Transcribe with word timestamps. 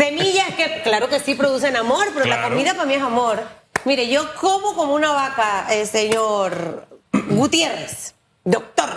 Semillas 0.00 0.54
que, 0.56 0.80
claro 0.80 1.10
que 1.10 1.20
sí 1.20 1.34
producen 1.34 1.76
amor, 1.76 2.06
pero 2.14 2.24
la 2.24 2.40
comida 2.40 2.72
para 2.72 2.86
mí 2.86 2.94
es 2.94 3.02
amor. 3.02 3.46
Mire, 3.84 4.08
yo 4.08 4.34
como 4.40 4.74
como 4.74 4.94
una 4.94 5.12
vaca, 5.12 5.66
eh, 5.70 5.84
señor 5.84 6.88
Gutiérrez, 7.28 8.14
doctor. 8.42 8.88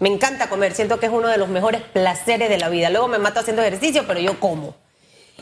Me 0.00 0.08
encanta 0.08 0.48
comer, 0.48 0.74
siento 0.74 0.98
que 0.98 1.06
es 1.06 1.12
uno 1.12 1.28
de 1.28 1.36
los 1.36 1.48
mejores 1.48 1.82
placeres 1.82 2.48
de 2.48 2.58
la 2.58 2.70
vida. 2.70 2.90
Luego 2.90 3.06
me 3.06 3.18
mato 3.18 3.38
haciendo 3.38 3.62
ejercicio, 3.62 4.04
pero 4.08 4.18
yo 4.18 4.40
como. 4.40 4.74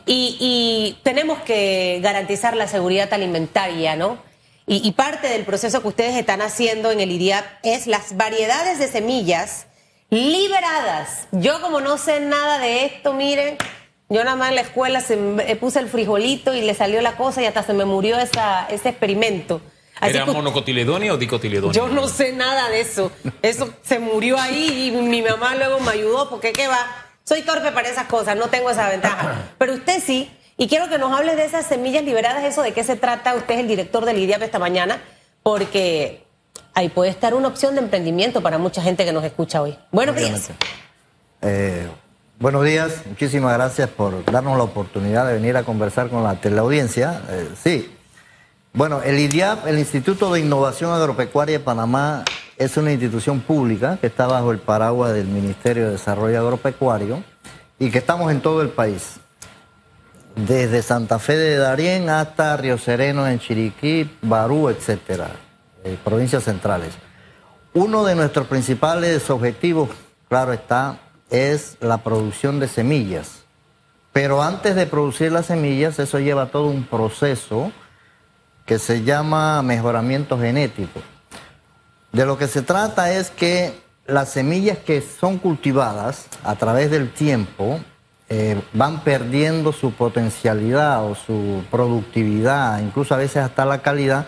Y, 0.04 0.36
y 0.38 1.01
tenemos 1.03 1.39
que 1.45 2.01
garantizar 2.03 2.55
la 2.55 2.69
seguridad 2.69 3.11
alimentaria, 3.14 3.96
¿no? 3.96 4.19
Y, 4.67 4.87
y, 4.87 4.93
parte 4.93 5.29
del 5.29 5.46
proceso 5.46 5.80
que 5.80 5.89
ustedes 5.89 6.14
están 6.14 6.43
haciendo 6.43 6.91
en 6.91 7.01
el 7.01 7.11
IDIAP 7.11 7.46
es 7.62 7.87
las 7.87 8.19
variedades 8.19 8.79
de 8.79 8.89
semillas 8.89 9.64
liberadas. 10.11 11.27
Yo 11.32 11.62
como 11.62 11.80
no 11.80 11.96
sé 11.96 12.21
nada 12.21 12.59
de 12.59 12.85
esto, 12.85 13.14
miren, 13.14 13.57
yo 14.11 14.24
nada 14.24 14.36
más 14.36 14.50
en 14.50 14.56
la 14.56 14.61
escuela 14.61 15.00
se, 15.00 15.16
puse 15.61 15.79
el 15.79 15.88
frijolito 15.88 16.52
y 16.52 16.62
le 16.62 16.74
salió 16.74 17.00
la 17.00 17.16
cosa 17.16 17.43
y 17.43 17.46
hasta 17.46 17.62
se 17.62 17.72
me 17.72 17.85
murió 17.85 18.18
esa, 18.18 18.66
ese 18.66 18.90
experimento. 18.90 19.61
¿Era 20.02 20.26
monocotiledonia 20.26 21.14
o 21.14 21.16
dicotiledonia? 21.16 21.72
Yo 21.72 21.89
no 21.89 22.08
sé 22.08 22.32
nada 22.32 22.68
de 22.71 22.80
eso. 22.80 23.12
Eso 23.43 23.72
se 23.82 23.99
murió 23.99 24.38
ahí 24.38 24.88
y 24.88 24.90
mi 24.90 25.22
mamá 25.22 25.54
luego 25.54 25.79
me 25.80 25.93
ayudó 25.93 26.29
porque 26.29 26.52
qué 26.52 26.66
va. 26.66 26.86
Soy 27.25 27.43
torpe 27.43 27.71
para 27.71 27.88
esas 27.88 28.07
cosas, 28.07 28.36
no 28.36 28.49
tengo 28.49 28.71
esa 28.71 28.88
ventaja. 28.88 29.52
Pero 29.58 29.75
usted 29.75 30.02
sí, 30.04 30.30
y 30.57 30.66
quiero 30.66 30.88
que 30.88 30.99
nos 30.99 31.16
hable 31.16 31.36
de 31.36 31.44
esas 31.44 31.66
semillas 31.66 32.02
liberadas, 32.02 32.44
eso 32.44 32.62
de 32.62 32.72
qué 32.72 32.83
se 32.83 32.97
trata. 32.97 33.34
Usted 33.36 33.55
es 33.55 33.61
el 33.61 33.69
director 33.69 34.05
del 34.05 34.19
IDIAP 34.19 34.42
esta 34.42 34.58
mañana, 34.58 35.00
porque 35.42 36.24
ahí 36.74 36.88
puede 36.88 37.11
estar 37.11 37.34
una 37.34 37.48
opción 37.48 37.74
de 37.77 37.83
emprendimiento 37.83 38.42
para 38.42 38.58
mucha 38.58 38.83
gente 38.83 39.05
que 39.05 39.12
nos 39.12 39.24
escucha 39.24 39.62
hoy. 39.62 39.78
Buenos 39.92 40.16
días. 40.16 40.50
Eh, 41.42 41.88
Buenos 42.41 42.64
días, 42.64 43.03
muchísimas 43.05 43.53
gracias 43.53 43.91
por 43.91 44.25
darnos 44.25 44.56
la 44.56 44.62
oportunidad 44.62 45.27
de 45.27 45.34
venir 45.34 45.58
a 45.58 45.62
conversar 45.62 46.08
con 46.08 46.22
la 46.22 46.36
teleaudiencia. 46.36 47.20
Eh, 47.28 47.50
sí, 47.62 47.94
bueno, 48.72 49.02
el 49.02 49.19
IDIAP, 49.19 49.66
el 49.66 49.78
Instituto 49.78 50.33
de 50.33 50.41
Innovación 50.41 50.91
Agropecuaria 50.91 51.58
de 51.58 51.62
Panamá, 51.62 52.24
es 52.56 52.78
una 52.78 52.92
institución 52.92 53.41
pública 53.41 53.98
que 54.00 54.06
está 54.06 54.27
bajo 54.27 54.52
el 54.52 54.58
paraguas 54.58 55.12
del 55.12 55.27
Ministerio 55.27 55.84
de 55.84 55.91
Desarrollo 55.92 56.41
Agropecuario 56.41 57.22
y 57.78 57.91
que 57.91 57.98
estamos 57.98 58.33
en 58.33 58.41
todo 58.41 58.62
el 58.62 58.70
país, 58.70 59.16
desde 60.34 60.80
Santa 60.80 61.18
Fe 61.18 61.36
de 61.36 61.58
Darién 61.58 62.08
hasta 62.08 62.56
Río 62.56 62.78
Sereno 62.78 63.28
en 63.28 63.38
Chiriquí, 63.38 64.16
Barú, 64.22 64.70
etcétera, 64.70 65.28
eh, 65.84 65.98
provincias 66.02 66.44
centrales. 66.44 66.94
Uno 67.74 68.02
de 68.02 68.14
nuestros 68.14 68.46
principales 68.46 69.28
objetivos, 69.28 69.91
claro 70.27 70.55
está, 70.55 70.96
es 71.31 71.77
la 71.81 71.98
producción 71.98 72.61
de 72.61 72.69
semillas. 72.69 73.45
Pero 74.12 74.42
antes 74.42 74.75
de 74.75 74.86
producir 74.86 75.31
las 75.33 75.47
semillas, 75.47 75.98
eso 75.98 76.19
lleva 76.19 76.50
todo 76.50 76.67
un 76.67 76.84
proceso 76.84 77.73
que 78.67 78.78
se 78.78 79.03
llama 79.03 79.62
mejoramiento 79.62 80.39
genético. 80.39 81.01
De 82.12 82.27
lo 82.27 82.36
que 82.36 82.48
se 82.48 82.62
trata 82.62 83.12
es 83.12 83.31
que 83.31 83.73
las 84.06 84.31
semillas 84.31 84.78
que 84.78 85.01
son 85.01 85.39
cultivadas 85.39 86.27
a 86.42 86.56
través 86.56 86.91
del 86.91 87.12
tiempo 87.12 87.78
eh, 88.28 88.61
van 88.73 89.03
perdiendo 89.05 89.73
su 89.73 89.92
potencialidad 89.92 91.05
o 91.05 91.14
su 91.14 91.62
productividad, 91.70 92.81
incluso 92.81 93.14
a 93.14 93.19
veces 93.19 93.39
hasta 93.39 93.64
la 93.64 93.83
calidad, 93.83 94.27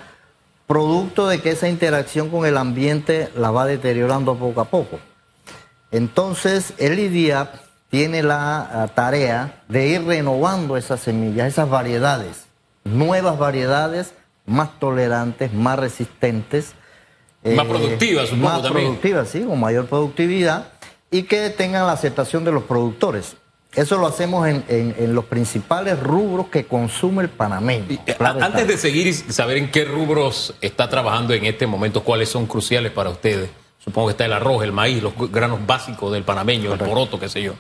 producto 0.67 1.28
de 1.28 1.41
que 1.41 1.50
esa 1.50 1.69
interacción 1.69 2.30
con 2.30 2.47
el 2.47 2.56
ambiente 2.56 3.30
la 3.36 3.50
va 3.50 3.67
deteriorando 3.67 4.36
poco 4.36 4.61
a 4.61 4.64
poco. 4.64 4.98
Entonces, 5.92 6.74
el 6.78 6.98
IDIAP 6.98 7.54
tiene 7.90 8.22
la 8.22 8.90
tarea 8.94 9.62
de 9.68 9.88
ir 9.88 10.04
renovando 10.04 10.76
esas 10.76 11.00
semillas, 11.00 11.48
esas 11.48 11.68
variedades, 11.68 12.46
nuevas 12.84 13.38
variedades 13.38 14.14
más 14.46 14.78
tolerantes, 14.80 15.52
más 15.52 15.78
resistentes. 15.78 16.72
Más 17.44 17.66
eh, 17.66 17.68
productivas, 17.68 18.28
supongo 18.30 18.48
Más 18.48 18.70
productivas, 18.70 19.28
sí, 19.28 19.42
con 19.42 19.61
mayor 19.61 19.86
productividad 19.86 20.68
y 21.11 21.24
que 21.24 21.50
tengan 21.50 21.86
la 21.86 21.92
aceptación 21.92 22.44
de 22.44 22.52
los 22.52 22.64
productores. 22.64 23.36
Eso 23.74 23.96
lo 23.98 24.06
hacemos 24.06 24.46
en, 24.48 25.14
los 25.14 25.24
principales 25.27 25.98
rubros 25.98 26.48
que 26.48 26.67
consume 26.67 27.22
el 27.22 27.30
panameño. 27.30 27.86
Eh, 28.06 28.17
antes 28.18 28.68
de 28.68 28.77
seguir 28.77 29.06
y 29.06 29.14
saber 29.14 29.56
en 29.56 29.70
qué 29.70 29.84
rubros 29.84 30.55
está 30.61 30.88
trabajando 30.88 31.33
en 31.33 31.46
este 31.46 31.67
momento, 31.67 32.02
cuáles 32.02 32.28
son 32.28 32.46
cruciales 32.46 32.92
para 32.92 33.11
ustedes. 33.11 33.48
Supongo 33.84 34.08
que 34.08 34.12
está 34.12 34.24
el 34.26 34.32
arroz, 34.32 34.62
el 34.62 34.72
maíz, 34.72 35.02
los 35.02 35.14
granos 35.30 35.66
básicos 35.66 36.12
del 36.12 36.22
panameño, 36.22 36.72
el 36.72 36.78
poroto, 36.78 37.18
qué 37.18 37.28
sé 37.28 37.42
yo. 37.42 37.54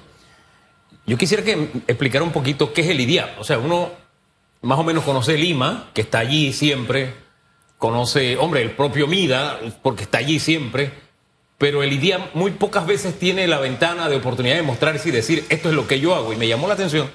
Yo 1.04 1.18
quisiera 1.18 1.42
que 1.42 1.68
explicara 1.88 2.24
un 2.24 2.30
poquito 2.30 2.72
qué 2.72 2.82
es 2.82 2.88
el 2.88 3.00
IDIAP. 3.00 3.40
O 3.40 3.44
sea, 3.44 3.58
uno 3.58 3.90
más 4.62 4.78
o 4.78 4.84
menos 4.84 5.02
conoce 5.02 5.36
Lima, 5.36 5.90
que 5.92 6.02
está 6.02 6.20
allí 6.20 6.52
siempre, 6.52 7.14
conoce, 7.76 8.36
hombre, 8.36 8.62
el 8.62 8.70
propio 8.70 9.08
Mida, 9.08 9.58
porque 9.82 10.04
está 10.04 10.18
allí 10.18 10.38
siempre, 10.38 10.92
pero 11.58 11.82
el 11.82 11.92
IDIAP 11.92 12.34
muy 12.34 12.52
pocas 12.52 12.86
veces 12.86 13.18
tiene 13.18 13.48
la 13.48 13.58
ventana 13.58 14.08
de 14.08 14.16
oportunidad 14.16 14.54
de 14.54 14.62
mostrarse 14.62 15.08
y 15.08 15.12
decir, 15.12 15.44
esto 15.48 15.68
es 15.68 15.74
lo 15.74 15.88
que 15.88 15.98
yo 15.98 16.14
hago. 16.14 16.32
Y 16.32 16.36
me 16.36 16.46
llamó 16.46 16.68
la 16.68 16.74
atención 16.74 17.10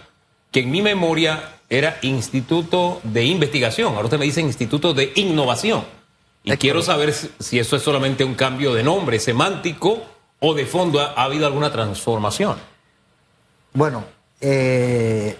que 0.52 0.62
en 0.62 0.72
mi 0.72 0.82
memoria 0.82 1.54
era 1.70 1.98
Instituto 2.02 3.00
de 3.04 3.24
Investigación, 3.26 3.94
ahora 3.94 4.06
usted 4.06 4.20
me 4.20 4.26
dice 4.26 4.42
Instituto 4.42 4.94
de 4.94 5.14
Innovación. 5.16 5.97
Y 6.54 6.58
quiero 6.58 6.82
saber 6.82 7.14
si 7.14 7.60
eso 7.60 7.76
es 7.76 7.82
solamente 7.82 8.24
un 8.24 8.34
cambio 8.34 8.74
de 8.74 8.82
nombre 8.82 9.20
semántico 9.20 10.02
o 10.40 10.54
de 10.54 10.66
fondo 10.66 11.02
ha, 11.02 11.24
habido 11.24 11.46
alguna 11.46 11.72
transformación. 11.74 12.56
Bueno, 13.74 14.06
eh, 14.40 15.38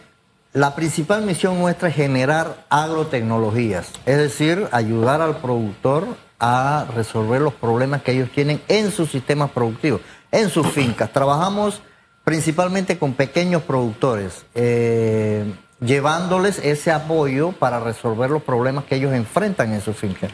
la 0.52 0.76
principal 0.76 1.22
misión 1.22 1.60
nuestra 1.60 1.88
es 1.88 1.96
generar 1.96 2.66
agrotecnologías, 2.70 3.92
es 4.06 4.18
decir, 4.18 4.68
ayudar 4.72 5.22
al 5.22 5.38
productor 5.38 6.08
a 6.40 6.86
resolver 6.94 7.42
los 7.42 7.54
problemas 7.54 8.02
que 8.02 8.12
ellos 8.12 8.30
tienen 8.32 8.62
en 8.68 8.92
sus 8.92 9.10
sistemas 9.10 9.52
productivos, 9.52 10.02
en 10.32 10.50
sus 10.50 10.68
fincas. 10.68 11.14
Trabajamos 11.14 11.82
principalmente 12.26 13.00
con 13.00 13.14
pequeños 13.14 13.64
productores, 13.64 14.46
eh, 14.56 15.46
llevándoles 15.80 16.60
ese 16.60 16.92
apoyo 16.92 17.54
para 17.54 17.80
resolver 17.80 18.30
los 18.30 18.44
problemas 18.44 18.84
que 18.84 18.96
ellos 18.96 19.14
enfrentan 19.14 19.72
en 19.72 19.82
sus 19.82 19.96
fincas. 19.96 20.32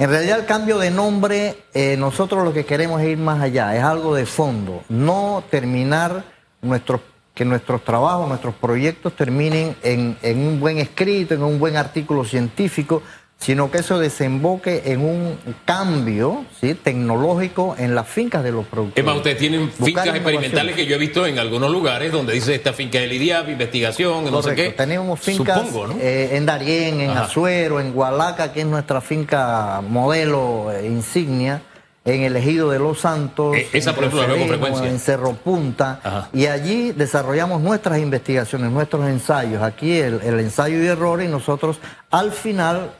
En 0.00 0.08
realidad 0.08 0.38
el 0.38 0.46
cambio 0.46 0.78
de 0.78 0.90
nombre, 0.90 1.64
eh, 1.74 1.94
nosotros 1.98 2.42
lo 2.42 2.54
que 2.54 2.64
queremos 2.64 3.02
es 3.02 3.08
ir 3.08 3.18
más 3.18 3.42
allá, 3.42 3.76
es 3.76 3.82
algo 3.82 4.14
de 4.14 4.24
fondo, 4.24 4.82
no 4.88 5.44
terminar 5.50 6.24
nuestros, 6.62 7.02
que 7.34 7.44
nuestros 7.44 7.84
trabajos, 7.84 8.26
nuestros 8.26 8.54
proyectos 8.54 9.14
terminen 9.14 9.76
en, 9.82 10.16
en 10.22 10.38
un 10.38 10.58
buen 10.58 10.78
escrito, 10.78 11.34
en 11.34 11.42
un 11.42 11.58
buen 11.58 11.76
artículo 11.76 12.24
científico, 12.24 13.02
sino 13.40 13.70
que 13.70 13.78
eso 13.78 13.98
desemboque 13.98 14.82
en 14.84 15.00
un 15.00 15.38
cambio 15.64 16.44
¿sí? 16.60 16.74
tecnológico 16.74 17.74
en 17.78 17.94
las 17.94 18.06
fincas 18.06 18.44
de 18.44 18.52
los 18.52 18.66
productores. 18.66 18.98
Es 18.98 19.04
más, 19.04 19.16
ustedes 19.16 19.38
tienen 19.38 19.70
fincas 19.70 20.08
experimentales 20.08 20.76
que 20.76 20.84
yo 20.84 20.96
he 20.96 20.98
visto 20.98 21.26
en 21.26 21.38
algunos 21.38 21.70
lugares 21.70 22.12
donde 22.12 22.34
dice 22.34 22.54
esta 22.54 22.74
finca 22.74 22.98
del 22.98 23.12
IDIAP, 23.14 23.48
investigación, 23.48 24.30
no 24.30 24.42
sé 24.42 24.54
qué. 24.54 24.70
Tenemos 24.70 25.18
fincas 25.20 25.62
eh, 26.00 26.30
en 26.32 26.44
Darién, 26.44 27.00
en 27.00 27.10
Azuero, 27.10 27.80
en 27.80 27.92
Gualaca, 27.92 28.52
que 28.52 28.60
es 28.60 28.66
nuestra 28.66 29.00
finca 29.00 29.80
modelo 29.88 30.70
eh, 30.70 30.86
insignia, 30.86 31.62
en 32.04 32.22
el 32.22 32.36
ejido 32.36 32.70
de 32.70 32.78
Los 32.78 33.00
Santos, 33.00 33.56
eh, 33.56 33.68
esa 33.72 33.94
por 33.94 34.04
ejemplo 34.04 34.36
la 34.36 34.46
frecuencia. 34.46 34.86
en 34.86 34.98
Cerro 34.98 35.32
Punta, 35.32 36.28
y 36.34 36.46
allí 36.46 36.92
desarrollamos 36.92 37.62
nuestras 37.62 37.98
investigaciones, 37.98 38.70
nuestros 38.70 39.08
ensayos. 39.08 39.62
Aquí 39.62 39.98
el, 39.98 40.20
el 40.22 40.40
ensayo 40.40 40.82
y 40.82 40.86
error 40.86 41.22
y 41.22 41.28
nosotros 41.28 41.78
al 42.10 42.32
final 42.32 42.90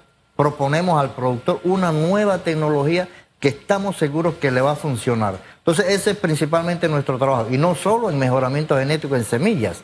proponemos 0.40 0.98
al 0.98 1.10
productor 1.10 1.60
una 1.64 1.92
nueva 1.92 2.38
tecnología 2.38 3.06
que 3.38 3.48
estamos 3.48 3.98
seguros 3.98 4.36
que 4.36 4.50
le 4.50 4.62
va 4.62 4.70
a 4.70 4.74
funcionar. 4.74 5.34
Entonces, 5.58 5.90
ese 5.90 6.12
es 6.12 6.16
principalmente 6.16 6.88
nuestro 6.88 7.18
trabajo. 7.18 7.48
Y 7.50 7.58
no 7.58 7.74
solo 7.74 8.08
en 8.08 8.18
mejoramiento 8.18 8.78
genético 8.78 9.16
en 9.16 9.24
semillas, 9.24 9.82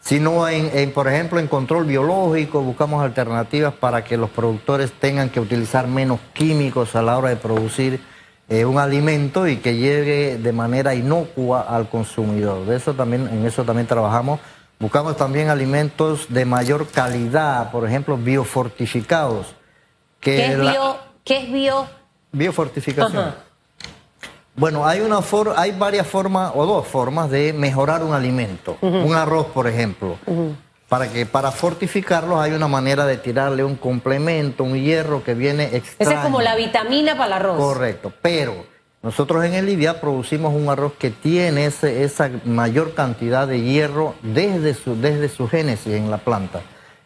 sino 0.00 0.48
en, 0.48 0.92
por 0.92 1.08
ejemplo, 1.08 1.38
en 1.38 1.46
control 1.46 1.84
biológico. 1.84 2.62
Buscamos 2.62 3.04
alternativas 3.04 3.74
para 3.74 4.02
que 4.02 4.16
los 4.16 4.30
productores 4.30 4.92
tengan 4.92 5.28
que 5.28 5.40
utilizar 5.40 5.86
menos 5.86 6.20
químicos 6.32 6.96
a 6.96 7.02
la 7.02 7.18
hora 7.18 7.28
de 7.28 7.36
producir 7.36 8.00
eh, 8.48 8.64
un 8.64 8.78
alimento 8.78 9.46
y 9.46 9.58
que 9.58 9.76
llegue 9.76 10.38
de 10.38 10.52
manera 10.52 10.94
inocua 10.94 11.66
al 11.68 11.90
consumidor. 11.90 12.64
De 12.64 12.76
eso 12.76 12.94
también, 12.94 13.28
en 13.28 13.44
eso 13.44 13.62
también 13.62 13.86
trabajamos. 13.86 14.40
Buscamos 14.78 15.18
también 15.18 15.50
alimentos 15.50 16.28
de 16.30 16.46
mayor 16.46 16.86
calidad, 16.88 17.70
por 17.70 17.86
ejemplo, 17.86 18.16
biofortificados 18.16 19.54
¿Qué, 20.22 20.46
es 20.52 20.58
bio, 20.60 20.96
¿Qué 21.24 21.36
es 21.38 21.52
bio? 21.52 21.86
Biofortificación. 22.30 23.34
Bueno, 24.54 24.86
hay, 24.86 25.00
una 25.00 25.20
hay 25.56 25.72
varias 25.72 26.06
formas 26.06 26.52
o 26.54 26.64
dos 26.64 26.86
formas 26.86 27.28
de 27.30 27.52
mejorar 27.52 28.02
un 28.02 28.14
alimento. 28.14 28.78
Un 28.80 29.14
arroz, 29.14 29.46
por 29.48 29.66
ejemplo. 29.66 30.16
Para 30.88 31.10
que 31.10 31.24
para 31.26 31.50
fortificarlos 31.50 32.38
hay 32.38 32.52
una 32.52 32.68
manera 32.68 33.06
de 33.06 33.16
tirarle 33.16 33.64
un 33.64 33.76
complemento, 33.76 34.62
un 34.62 34.74
hierro 34.74 35.24
que 35.24 35.34
viene 35.34 35.64
extra. 35.74 35.96
Esa 35.98 36.14
es 36.14 36.20
como 36.20 36.40
la 36.42 36.54
vitamina 36.54 37.14
para 37.16 37.26
el 37.26 37.32
arroz. 37.42 37.56
Correcto, 37.58 38.12
pero 38.22 38.70
Nosotros 39.02 39.44
en 39.44 39.54
el 39.54 39.66
Libia 39.66 40.00
producimos 40.00 40.54
un 40.54 40.68
arroz 40.68 40.92
que 40.96 41.10
tiene 41.10 41.66
ese- 41.66 42.04
esa 42.04 42.30
mayor 42.44 42.94
cantidad 42.94 43.48
de 43.48 43.60
hierro 43.60 44.14
desde 44.22 44.74
su, 44.74 44.94
desde 44.94 45.28
su 45.28 45.48
génesis 45.48 45.94
en 45.94 46.08
la 46.08 46.18
planta. 46.18 46.60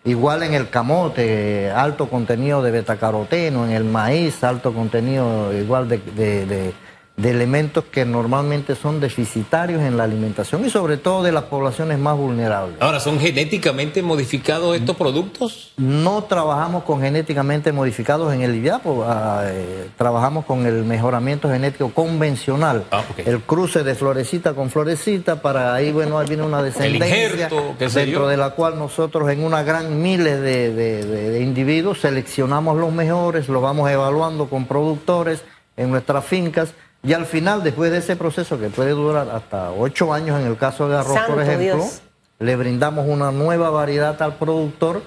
Igual 0.07 0.45
en 0.45 0.55
el 0.55 0.71
camote, 0.71 1.69
alto 1.71 2.09
contenido 2.09 2.63
de 2.63 2.71
betacaroteno, 2.71 3.67
en 3.67 3.73
el 3.73 3.83
maíz, 3.83 4.45
alto 4.45 4.73
contenido 4.73 5.53
igual 5.53 5.89
de, 5.89 5.99
de- 5.99 6.75
de 7.17 7.31
elementos 7.31 7.85
que 7.85 8.05
normalmente 8.05 8.75
son 8.75 9.01
deficitarios 9.01 9.81
en 9.81 9.97
la 9.97 10.05
alimentación 10.05 10.67
y 10.67 10.71
sobre 10.71 10.99
todo 10.99 11.23
de 11.23 11.33
las 11.33 11.45
poblaciones 11.45 11.99
más 11.99 12.15
vulnerables. 12.15 12.77
Ahora, 12.81 13.01
¿son 13.01 13.19
genéticamente 13.19 14.03
modificados 14.03 14.77
estos 14.77 14.97
productos? 14.97 15.73
No 15.79 16.25
trabajamos 16.25 16.85
con 16.85 17.01
genéticamente 17.01 17.73
modificados 17.73 18.35
en 18.35 18.43
el 18.43 18.55
IDIAPO, 18.57 19.07
ah, 19.09 19.45
eh, 19.47 19.89
trabajamos 19.97 20.45
con 20.45 20.67
el 20.67 20.85
mejoramiento 20.85 21.49
genético 21.49 21.91
convencional. 21.91 22.85
Ah, 22.91 23.03
ok. 23.11 23.21
El 23.27 23.41
cruce 23.41 23.83
de 23.83 23.95
florecita 23.95 24.53
con 24.53 24.69
florecita, 24.69 25.41
para 25.41 25.73
ahí, 25.75 25.93
bueno, 25.93 26.19
ahí 26.19 26.29
viene 26.29 26.43
una 26.43 26.63
descendencia 26.63 27.47
injerto, 27.47 27.75
dentro 27.79 28.29
de 28.29 28.37
la 28.37 28.51
cual 28.51 28.79
nosotros 28.79 29.31
en 29.31 29.43
una 29.43 29.63
gran 29.63 30.03
miles 30.03 30.39
de, 30.43 30.71
de- 30.75 31.05
de- 31.07 31.31
de 31.31 31.41
individuos 31.41 31.99
seleccionamos 32.01 32.77
los 32.77 32.93
mejores, 32.93 33.49
los 33.49 33.63
vamos 33.63 33.91
evaluando 33.91 34.51
con 34.51 34.67
productores 34.67 35.43
en 35.79 35.91
nuestras 35.91 36.23
fincas. 36.25 36.75
Y 37.07 37.13
al 37.13 37.25
final, 37.27 37.63
después 37.63 37.93
de 37.93 37.99
ese 37.99 38.17
proceso 38.17 38.59
que 38.59 38.69
puede 38.69 38.91
durar 38.91 39.29
hasta 39.31 39.71
ocho 39.71 40.13
años 40.13 40.41
en 40.41 40.47
el 40.47 40.57
caso 40.57 40.89
de 40.89 40.97
arroz, 40.97 41.19
por 41.29 41.41
ejemplo, 41.41 41.77
Dios. 41.77 42.03
le 42.41 42.57
brindamos 42.57 43.07
una 43.09 43.31
nueva 43.31 43.71
variedad 43.71 44.21
al 44.23 44.35
productor, 44.35 45.03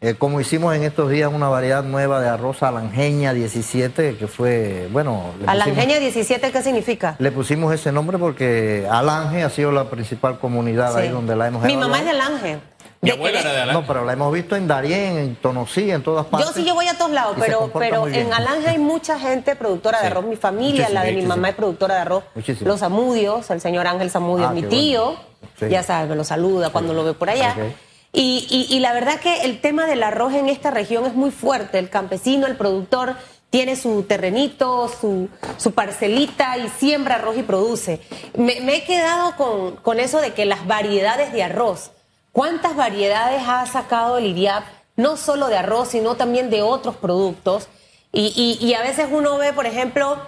eh, 0.00 0.14
como 0.14 0.40
hicimos 0.40 0.76
en 0.76 0.84
estos 0.84 1.10
días 1.10 1.32
una 1.32 1.48
variedad 1.48 1.82
nueva 1.82 2.20
de 2.20 2.28
arroz 2.28 2.62
alangeña 2.62 3.32
17, 3.32 4.16
que 4.16 4.26
fue, 4.28 4.88
bueno, 4.92 5.32
pusimos, 5.32 5.48
Alangeña 5.50 5.98
17, 5.98 6.52
¿qué 6.52 6.62
significa? 6.62 7.16
le 7.18 7.32
pusimos 7.32 7.74
ese 7.74 7.90
nombre 7.92 8.18
porque 8.18 8.86
Alange 8.88 9.42
ha 9.42 9.50
sido 9.50 9.72
la 9.72 9.90
principal 9.90 10.38
comunidad 10.38 10.92
Sí. 10.92 10.98
ahí 11.00 11.08
donde 11.08 11.34
la 11.34 11.48
hemos 11.48 11.64
Mi 11.64 11.76
mamá 11.76 11.98
es 11.98 12.04
de. 12.04 12.10
Alange. 12.10 12.58
Mi 13.00 13.10
abuela 13.10 13.40
era 13.40 13.52
de 13.66 13.72
No, 13.72 13.86
pero 13.86 14.04
la 14.04 14.12
hemos 14.14 14.32
visto 14.32 14.56
en 14.56 14.66
Darién, 14.66 15.18
en 15.18 15.36
Tonosí, 15.36 15.90
en 15.90 16.02
todas 16.02 16.26
partes. 16.26 16.48
Yo 16.48 16.54
sí, 16.54 16.64
yo 16.66 16.74
voy 16.74 16.88
a 16.88 16.98
todos 16.98 17.12
lados, 17.12 17.36
pero, 17.38 17.70
pero 17.72 18.08
en 18.08 18.32
Alange 18.32 18.68
hay 18.70 18.78
mucha 18.78 19.18
gente 19.20 19.54
productora 19.54 19.98
de 19.98 20.06
Sí. 20.06 20.10
arroz. 20.10 20.24
Mi 20.24 20.36
familia, 20.36 20.72
Muchísimo, 20.88 20.94
la 20.94 21.02
de 21.04 21.12
mi 21.12 21.22
mamá 21.22 21.48
es 21.50 21.54
productora 21.54 21.94
de 21.94 22.00
arroz. 22.00 22.24
Muchísimo. 22.34 22.66
Los 22.68 22.82
Amudios, 22.82 23.50
el 23.50 23.60
señor 23.60 23.86
Ángel 23.86 24.10
Zamudio 24.10 24.46
Ah, 24.48 24.54
es 24.56 24.62
mi 24.62 24.68
tío. 24.68 25.04
bueno. 25.04 25.20
Sí. 25.60 25.68
Ya 25.68 25.82
sabes, 25.84 26.08
me 26.08 26.16
lo 26.16 26.24
saluda 26.24 26.70
cuando 26.70 26.92
lo 26.92 27.04
ve 27.04 27.14
por 27.14 27.30
allá. 27.30 27.54
Ok. 27.56 27.72
Y, 28.12 28.46
y- 28.50 28.74
y 28.74 28.80
la 28.80 28.92
verdad 28.92 29.20
que 29.20 29.42
el 29.42 29.60
tema 29.60 29.86
del 29.86 30.02
arroz 30.02 30.32
en 30.34 30.48
esta 30.48 30.70
región 30.72 31.04
es 31.06 31.14
muy 31.14 31.30
fuerte. 31.30 31.78
El 31.78 31.90
campesino, 31.90 32.46
el 32.46 32.56
productor, 32.56 33.14
tiene 33.50 33.76
su 33.76 34.02
terrenito, 34.02 34.88
su, 35.00 35.28
su 35.56 35.72
parcelita 35.72 36.56
y 36.58 36.68
siembra 36.68 37.16
arroz 37.16 37.36
y 37.38 37.42
produce. 37.42 38.00
Me, 38.36 38.60
me 38.62 38.76
he 38.76 38.84
quedado 38.84 39.36
con, 39.36 39.76
con 39.76 40.00
eso 40.00 40.20
de 40.20 40.32
que 40.32 40.44
las 40.46 40.66
variedades 40.66 41.32
de 41.32 41.42
arroz, 41.44 41.90
¿cuántas 42.38 42.76
variedades 42.76 43.42
ha 43.48 43.66
sacado 43.66 44.16
el 44.18 44.26
IDIAP? 44.26 44.62
No 44.94 45.16
solo 45.16 45.48
de 45.48 45.56
arroz, 45.56 45.88
sino 45.88 46.14
también 46.14 46.50
de 46.50 46.62
otros 46.62 46.94
productos. 46.94 47.66
Y, 48.12 48.32
y- 48.60 48.64
y 48.64 48.74
a 48.74 48.82
veces 48.82 49.08
uno 49.10 49.38
ve, 49.38 49.52
por 49.52 49.66
ejemplo, 49.66 50.18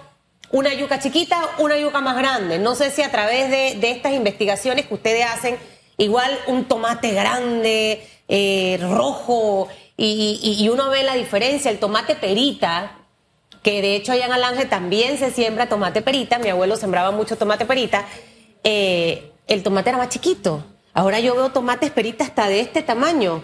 una 0.51 0.73
yuca 0.73 0.99
chiquita, 0.99 1.39
una 1.59 1.77
yuca 1.77 2.01
más 2.01 2.17
grande. 2.17 2.59
No 2.59 2.75
sé 2.75 2.91
si 2.91 3.01
a 3.01 3.11
través 3.11 3.49
de, 3.49 3.89
estas 3.91 4.11
investigaciones 4.11 4.87
que 4.87 4.93
ustedes 4.93 5.25
hacen, 5.25 5.57
igual 5.97 6.37
un 6.47 6.65
tomate 6.65 7.11
grande, 7.13 8.05
eh, 8.27 8.77
rojo, 8.81 9.69
y 9.95 10.67
uno 10.69 10.89
ve 10.89 11.03
la 11.03 11.13
diferencia. 11.13 11.71
El 11.71 11.79
tomate 11.79 12.15
perita, 12.15 12.97
que 13.63 13.81
de 13.81 13.95
hecho 13.95 14.11
allá 14.11 14.25
en 14.25 14.33
Alange 14.33 14.65
también 14.65 15.17
se 15.17 15.31
siembra 15.31 15.69
tomate 15.69 16.01
perita, 16.01 16.39
mi 16.39 16.49
abuelo 16.49 16.75
sembraba 16.75 17.11
mucho 17.11 17.37
tomate 17.37 17.65
perita, 17.65 18.05
eh, 18.65 19.31
el 19.47 19.63
tomate 19.63 19.89
era 19.91 19.97
más 19.97 20.09
chiquito. 20.09 20.65
Ahora 20.93 21.19
yo 21.19 21.35
veo 21.35 21.49
tomates 21.51 21.91
perita 21.91 22.23
hasta 22.25 22.47
de 22.47 22.59
este 22.59 22.81
tamaño. 22.83 23.41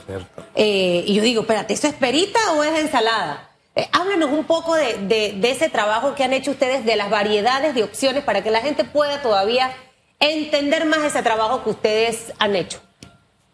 Eh, 0.56 1.04
y 1.08 1.14
yo 1.14 1.24
digo, 1.24 1.42
espérate, 1.42 1.74
¿eso 1.74 1.88
es 1.88 1.94
perita 1.94 2.40
o 2.54 2.64
es 2.64 2.78
ensalada? 2.80 3.50
Eh, 3.76 3.88
háblanos 3.94 4.32
un 4.32 4.44
poco 4.46 4.76
de, 4.76 4.98
de- 5.08 5.34
de 5.40 5.52
ese 5.52 5.70
trabajo 5.70 6.16
que 6.16 6.24
han 6.24 6.34
hecho 6.34 6.52
ustedes, 6.52 6.84
de 6.86 6.96
las 6.96 7.10
variedades 7.10 7.74
de 7.76 7.84
opciones 7.84 8.24
para 8.24 8.44
que 8.44 8.52
la 8.52 8.60
gente 8.62 8.84
pueda 8.84 9.22
todavía 9.22 9.72
entender 10.20 10.86
más 10.86 11.04
ese 11.06 11.22
trabajo 11.22 11.64
que 11.64 11.70
ustedes 11.70 12.34
han 12.40 12.56
hecho. 12.56 12.80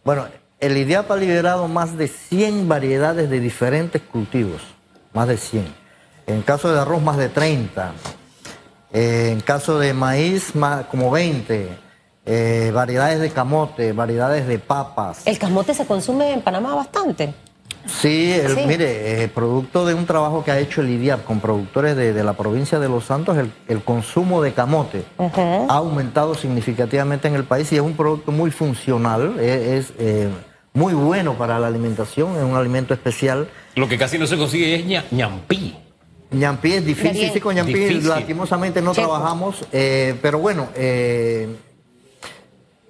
Bueno, 0.03 0.27
el 0.59 0.77
IDIAP 0.77 1.11
ha 1.11 1.15
liberado 1.17 1.67
más 1.67 1.97
de 1.97 2.07
100 2.07 2.67
variedades 2.69 3.29
de 3.29 3.39
diferentes 3.41 4.01
cultivos, 4.01 4.61
más 5.13 5.27
de 5.27 5.37
100. 5.37 5.67
En 6.25 6.41
caso 6.41 6.73
de 6.73 6.79
arroz, 6.79 7.01
más 7.01 7.17
de 7.17 7.27
30. 7.29 7.91
Eh, 8.93 9.29
en 9.33 9.41
caso 9.41 9.77
de 9.77 9.93
maíz, 9.93 10.55
más, 10.55 10.85
como 10.85 11.11
20. 11.11 11.77
Eh, 12.25 12.71
variedades 12.73 13.19
de 13.19 13.29
camote, 13.31 13.91
variedades 13.91 14.47
de 14.47 14.57
papas. 14.59 15.23
El 15.27 15.37
camote 15.37 15.73
se 15.73 15.85
consume 15.85 16.31
en 16.31 16.41
Panamá 16.41 16.73
bastante. 16.73 17.33
Sí, 17.85 18.31
el- 18.31 18.55
Sí. 18.55 18.61
mire, 18.65 19.23
eh, 19.23 19.27
producto 19.27 19.85
de 19.85 19.93
un 19.93 20.05
trabajo 20.05 20.41
que 20.41 20.51
ha 20.51 20.57
hecho 20.59 20.79
el 20.79 20.89
IDIAP 20.89 21.25
con 21.25 21.41
productores 21.41 21.97
de, 21.97 22.13
de 22.13 22.23
la 22.23 22.31
provincia 22.31 22.79
de 22.79 22.87
Los 22.87 23.03
Santos, 23.03 23.37
el, 23.37 23.51
el 23.67 23.83
consumo 23.83 24.41
de 24.41 24.53
camote 24.53 25.03
ha 25.17 25.75
aumentado 25.75 26.33
significativamente 26.33 27.27
en 27.27 27.35
el 27.35 27.43
país 27.43 27.69
y 27.73 27.75
es 27.75 27.81
un 27.81 27.93
producto 27.97 28.31
muy 28.31 28.51
funcional, 28.51 29.35
eh, 29.37 29.79
es, 29.79 29.91
eh, 29.99 30.29
muy 30.73 30.93
bueno 30.93 31.33
para 31.37 31.59
la 31.59 31.67
alimentación, 31.67 32.37
es 32.37 32.43
un 32.43 32.55
alimento 32.55 32.93
especial. 32.93 33.49
Lo 33.75 33.89
que 33.89 33.97
casi 33.97 34.17
no 34.17 34.27
se 34.27 34.37
consigue 34.37 34.75
es 34.75 34.85
ña- 34.85 35.03
ñampí. 35.11 35.75
Ñampí 36.31 36.71
es 36.73 36.85
difícil, 36.85 37.31
sí, 37.33 37.39
con 37.41 37.53
ñampí 37.53 37.73
Difícil. 37.73 38.07
lastimosamente 38.07 38.81
no 38.81 38.93
Checo. 38.95 39.09
trabajamos, 39.09 39.65
eh, 39.73 40.17
pero 40.21 40.39
bueno, 40.39 40.69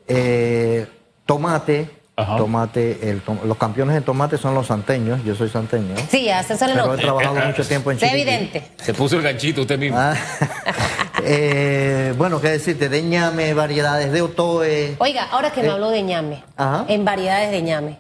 eh, 0.08 0.88
tomate, 1.26 1.90
Ajá. 2.16 2.38
tomate, 2.38 3.10
el 3.10 3.22
tom- 3.22 3.40
los 3.46 3.58
campeones 3.58 3.96
de 3.96 4.02
tomate 4.02 4.38
son 4.38 4.54
los 4.54 4.68
santeños, 4.68 5.24
yo 5.24 5.34
soy 5.36 5.50
santeño. 5.50 5.96
Sí, 6.10 6.26
ya 6.26 6.44
se 6.44 6.56
sale 6.58 6.74
Pero 6.74 6.94
he 6.94 6.98
trabajado 6.98 7.36
mucho 7.48 7.66
tiempo 7.66 7.92
en 7.92 7.98
Es 7.98 8.04
Chiriquí. 8.04 8.22
evidente. 8.22 8.64
Se 8.82 8.94
puso 8.94 9.16
el 9.18 9.22
ganchito 9.24 9.62
usted 9.62 9.80
mismo. 9.80 9.98
Ah, 10.00 10.16
eh, 11.24 12.14
bueno, 12.18 12.40
qué 12.42 12.50
decirte, 12.50 12.90
de 12.90 13.02
ñame, 13.02 13.54
variedades 13.54 14.12
de 14.12 14.22
otoe. 14.22 14.96
Oiga, 15.00 15.24
ahora 15.32 15.52
que 15.52 15.62
me 15.62 15.68
Eh, 15.68 15.72
habló 15.72 15.90
de 15.90 16.04
ñame, 16.04 16.44
Ajá. 16.58 16.86
en 16.88 17.06
variedades 17.06 17.52
de 17.52 17.62
ñame, 17.62 18.00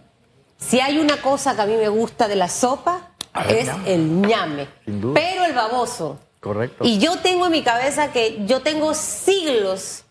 si 0.58 0.80
hay 0.80 0.98
una 1.00 1.18
cosa 1.18 1.56
que 1.56 1.62
a 1.62 1.66
mí 1.66 1.76
me 1.76 1.90
gusta 1.90 2.28
de 2.28 2.36
la 2.36 2.48
sopa, 2.50 3.10
es 3.50 3.68
el 3.86 4.22
ñame. 4.22 4.68
Sin 4.86 5.02
duda. 5.02 5.14
Pero 5.16 5.46
el 5.46 5.54
baboso. 5.54 6.20
Correcto. 6.40 6.84
Y 6.86 7.00
yo 7.00 7.18
tengo 7.20 7.46
en 7.46 7.52
mi 7.54 7.64
cabeza 7.64 8.12
que 8.12 8.44
yo 8.46 8.62
tengo 8.62 8.94
siglos, 8.94 10.03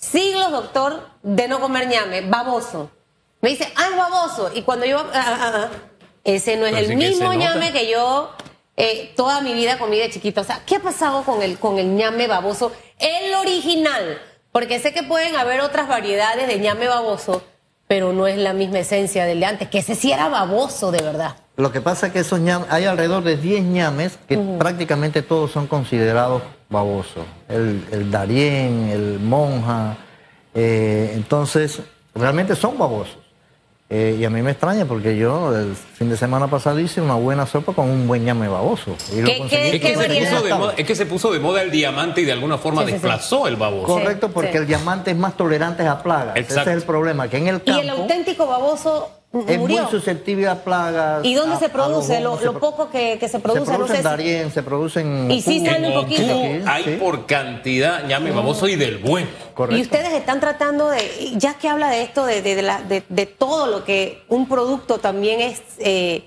siglos, 0.00 0.50
doctor, 0.50 1.06
de 1.22 1.46
no 1.46 1.60
comer 1.60 1.86
ñame, 1.86 2.22
baboso. 2.22 2.90
Me 3.40 3.50
dice, 3.50 3.72
ah, 3.76 3.86
es 3.90 3.96
baboso. 3.96 4.50
Y 4.54 4.62
cuando 4.62 4.86
yo, 4.86 4.98
ah, 4.98 5.06
ah, 5.14 5.36
ah, 5.40 5.52
ah, 5.54 5.68
ese 6.24 6.56
no 6.56 6.66
es 6.66 6.72
Pero 6.72 6.84
el 6.84 6.92
sí 6.92 6.98
que 6.98 7.08
mismo 7.08 7.32
nota. 7.32 7.36
ñame 7.36 7.72
que 7.72 7.88
yo 7.90 8.30
eh, 8.76 9.12
toda 9.16 9.40
mi 9.40 9.52
vida 9.54 9.78
comí 9.78 9.98
de 9.98 10.10
chiquita. 10.10 10.40
O 10.40 10.44
sea, 10.44 10.62
¿qué 10.66 10.76
ha 10.76 10.80
pasado 10.80 11.22
con 11.22 11.42
el, 11.42 11.58
con 11.58 11.78
el 11.78 11.94
ñame 11.94 12.26
baboso? 12.26 12.72
El 12.98 13.34
original. 13.34 14.20
Porque 14.52 14.80
sé 14.80 14.92
que 14.92 15.02
pueden 15.04 15.36
haber 15.36 15.60
otras 15.60 15.86
variedades 15.86 16.48
de 16.48 16.58
ñame 16.58 16.88
baboso, 16.88 17.42
pero 17.86 18.12
no 18.12 18.26
es 18.26 18.36
la 18.36 18.52
misma 18.52 18.80
esencia 18.80 19.24
del 19.24 19.38
de 19.40 19.46
antes, 19.46 19.68
que 19.68 19.78
ese 19.78 19.94
sí 19.94 20.10
era 20.10 20.28
baboso 20.28 20.90
de 20.90 21.02
verdad. 21.02 21.36
Lo 21.60 21.70
que 21.72 21.80
pasa 21.80 22.08
es 22.08 22.12
que 22.12 22.20
esos 22.20 22.40
ñames, 22.40 22.68
hay 22.70 22.84
alrededor 22.86 23.22
de 23.22 23.36
10 23.36 23.64
ñames 23.64 24.18
que 24.28 24.38
prácticamente 24.58 25.22
todos 25.22 25.50
son 25.50 25.66
considerados 25.66 26.42
babosos. 26.68 27.24
El, 27.48 27.84
el 27.92 28.10
Darién, 28.10 28.88
el 28.92 29.18
Monja. 29.20 29.96
eh, 30.54 31.12
entonces, 31.14 31.80
realmente 32.14 32.56
son 32.56 32.78
babosos. 32.78 33.18
Eh, 33.92 34.18
y 34.20 34.24
a 34.24 34.30
mí 34.30 34.40
me 34.40 34.52
extraña 34.52 34.84
porque 34.84 35.16
yo 35.16 35.52
el 35.56 35.74
fin 35.74 36.08
de 36.08 36.16
semana 36.16 36.46
pasado 36.46 36.78
hice 36.78 37.00
una 37.00 37.14
buena 37.14 37.44
sopa 37.44 37.72
con 37.72 37.90
un 37.90 38.06
buen 38.06 38.24
ñame 38.24 38.46
baboso. 38.46 38.94
Y 39.12 39.20
lo 39.20 39.26
¿Qué- 39.26 39.38
conseguí 39.38 39.62
qué- 39.62 39.76
Es 39.76 39.82
que, 39.82 39.88
qué 39.88 39.96
se 39.96 40.20
puso 40.30 40.42
de 40.44 40.54
moda, 40.54 40.74
es 40.76 40.86
que 40.86 40.94
se 40.94 41.06
puso 41.06 41.32
de 41.32 41.40
moda 41.40 41.60
el 41.62 41.72
diamante 41.72 42.20
y 42.20 42.24
de 42.24 42.30
alguna 42.32 42.56
forma 42.56 42.82
Sí, 42.82 42.86
sí, 42.86 42.92
sí. 42.92 42.92
desplazó 42.94 43.48
el 43.48 43.56
baboso. 43.56 43.86
Correcto, 43.88 44.30
porque 44.30 44.52
sí. 44.52 44.58
el 44.58 44.66
diamante 44.68 45.10
es 45.10 45.16
más 45.16 45.36
tolerante 45.36 45.84
a 45.88 46.00
plagas. 46.04 46.36
Exacto. 46.36 46.60
Ese 46.62 46.70
es 46.70 46.76
el 46.76 46.82
problema, 46.84 47.28
que 47.28 47.38
en 47.38 47.48
el 47.48 47.56
Y 47.56 47.60
campo 47.60 47.80
el 47.82 47.90
auténtico 47.90 48.46
baboso 48.46 49.10
es 49.32 49.58
murió. 49.58 49.82
muy 49.82 49.90
susceptible 49.90 50.48
a 50.48 50.56
plagas. 50.64 51.24
¿Y 51.24 51.34
dónde 51.34 51.54
a- 51.56 51.58
se 51.58 51.68
produce? 51.68 52.20
Lo, 52.20 52.40
lo 52.40 52.58
poco 52.58 52.90
que, 52.90 53.16
que 53.18 53.26
se 53.28 53.32
Se 53.32 53.38
produce, 53.40 53.60
no 53.72 53.78
produce 53.78 54.02
sé 54.02 54.08
en 54.40 54.48
si- 54.48 54.54
se 54.54 54.62
produce 54.64 55.00
en... 55.00 55.30
Y 55.30 55.40
sí 55.40 55.64
sale 55.64 55.88
un 55.88 55.94
poquito. 56.02 56.32
Hay 56.68 56.84
Sí. 56.84 56.96
por 56.98 57.26
cantidad 57.26 58.04
ñame 58.06 58.32
baboso 58.32 58.66
y 58.66 58.74
del 58.76 58.98
bueno. 58.98 59.28
Correcto. 59.54 59.78
Y 59.78 59.82
ustedes 59.82 60.12
están 60.14 60.40
tratando 60.40 60.88
de, 60.88 61.32
ya 61.36 61.54
que 61.54 61.68
habla 61.68 61.90
de 61.90 62.02
esto, 62.02 62.24
de, 62.26 62.42
de, 62.42 62.56
de 62.56 62.62
la- 62.62 62.82
de- 62.82 63.04
de 63.08 63.26
todo 63.26 63.66
lo 63.68 63.84
que 63.84 64.22
un 64.28 64.48
producto 64.48 64.98
también 64.98 65.40
es 65.40 65.62
eh, 65.78 66.24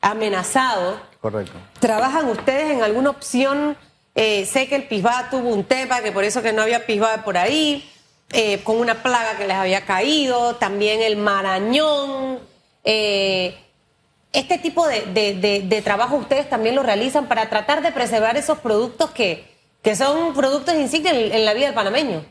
amenazado, 0.00 0.98
Correcto. 1.20 1.52
¿trabajan 1.80 2.28
ustedes 2.28 2.70
en 2.72 2.82
alguna 2.82 3.10
opción? 3.10 3.76
Eh, 4.14 4.46
sé 4.46 4.66
que 4.66 4.76
el 4.76 4.84
pisbá 4.84 5.28
tuvo 5.30 5.50
un 5.50 5.64
tema, 5.64 6.00
que 6.00 6.10
por 6.12 6.24
eso 6.24 6.40
que 6.40 6.52
no 6.54 6.62
había 6.62 6.86
pisbá 6.86 7.22
por 7.24 7.36
ahí, 7.36 7.86
eh, 8.32 8.62
con 8.64 8.76
una 8.78 9.02
plaga 9.02 9.36
que 9.38 9.46
les 9.46 9.56
había 9.56 9.82
caído, 9.86 10.56
también 10.56 11.00
el 11.02 11.16
marañón. 11.16 12.38
eh, 12.84 13.56
este 14.32 14.58
tipo 14.58 14.86
de, 14.86 15.02
de- 15.34 15.62
de- 15.62 15.82
trabajo 15.82 16.16
ustedes 16.16 16.48
también 16.50 16.74
lo 16.74 16.82
realizan 16.82 17.26
para 17.26 17.48
tratar 17.48 17.80
de 17.82 17.90
preservar 17.90 18.36
esos 18.36 18.58
productos 18.58 19.10
que, 19.12 19.46
que 19.82 19.96
son 19.96 20.34
productos 20.34 20.74
insignia 20.74 21.12
en, 21.12 21.32
en 21.32 21.44
la 21.46 21.54
vida 21.54 21.66
del 21.66 21.74
panameño. 21.74 22.22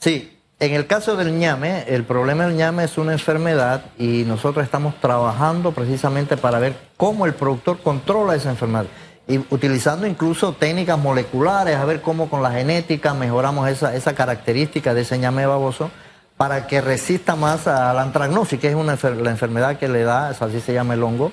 Sí, 0.00 0.36
en 0.58 0.72
el 0.74 0.86
caso 0.88 1.14
del 1.14 1.38
ñame, 1.38 1.84
el 1.86 2.02
problema 2.04 2.46
del 2.46 2.56
ñame 2.56 2.84
es 2.84 2.98
una 2.98 3.12
enfermedad 3.12 3.84
y 3.96 4.24
nosotros 4.26 4.64
estamos 4.64 4.98
trabajando 5.00 5.70
precisamente 5.72 6.36
para 6.36 6.58
ver 6.58 6.74
cómo 6.96 7.26
el 7.26 7.34
productor 7.34 7.78
controla 7.80 8.34
esa 8.34 8.50
enfermedad. 8.50 8.86
Y 9.28 9.38
utilizando 9.50 10.06
incluso 10.06 10.52
técnicas 10.52 10.98
moleculares, 10.98 11.76
a 11.76 11.84
ver 11.84 12.00
cómo 12.00 12.30
con 12.30 12.42
la 12.42 12.52
genética 12.52 13.12
mejoramos 13.12 13.68
esa, 13.68 13.94
esa 13.94 14.14
característica 14.14 14.94
de 14.94 15.00
ese 15.00 15.18
ñame 15.18 15.46
baboso 15.46 15.90
para 16.36 16.66
que 16.66 16.80
resista 16.80 17.34
más 17.34 17.66
a 17.66 17.92
la 17.94 18.02
antragnosis, 18.02 18.60
que 18.60 18.68
es 18.68 18.74
una 18.74 18.96
la 19.02 19.30
enfermedad 19.30 19.78
que 19.78 19.88
le 19.88 20.04
da, 20.04 20.30
es 20.30 20.42
así 20.42 20.60
se 20.60 20.74
llama 20.74 20.94
el 20.94 21.02
hongo. 21.02 21.32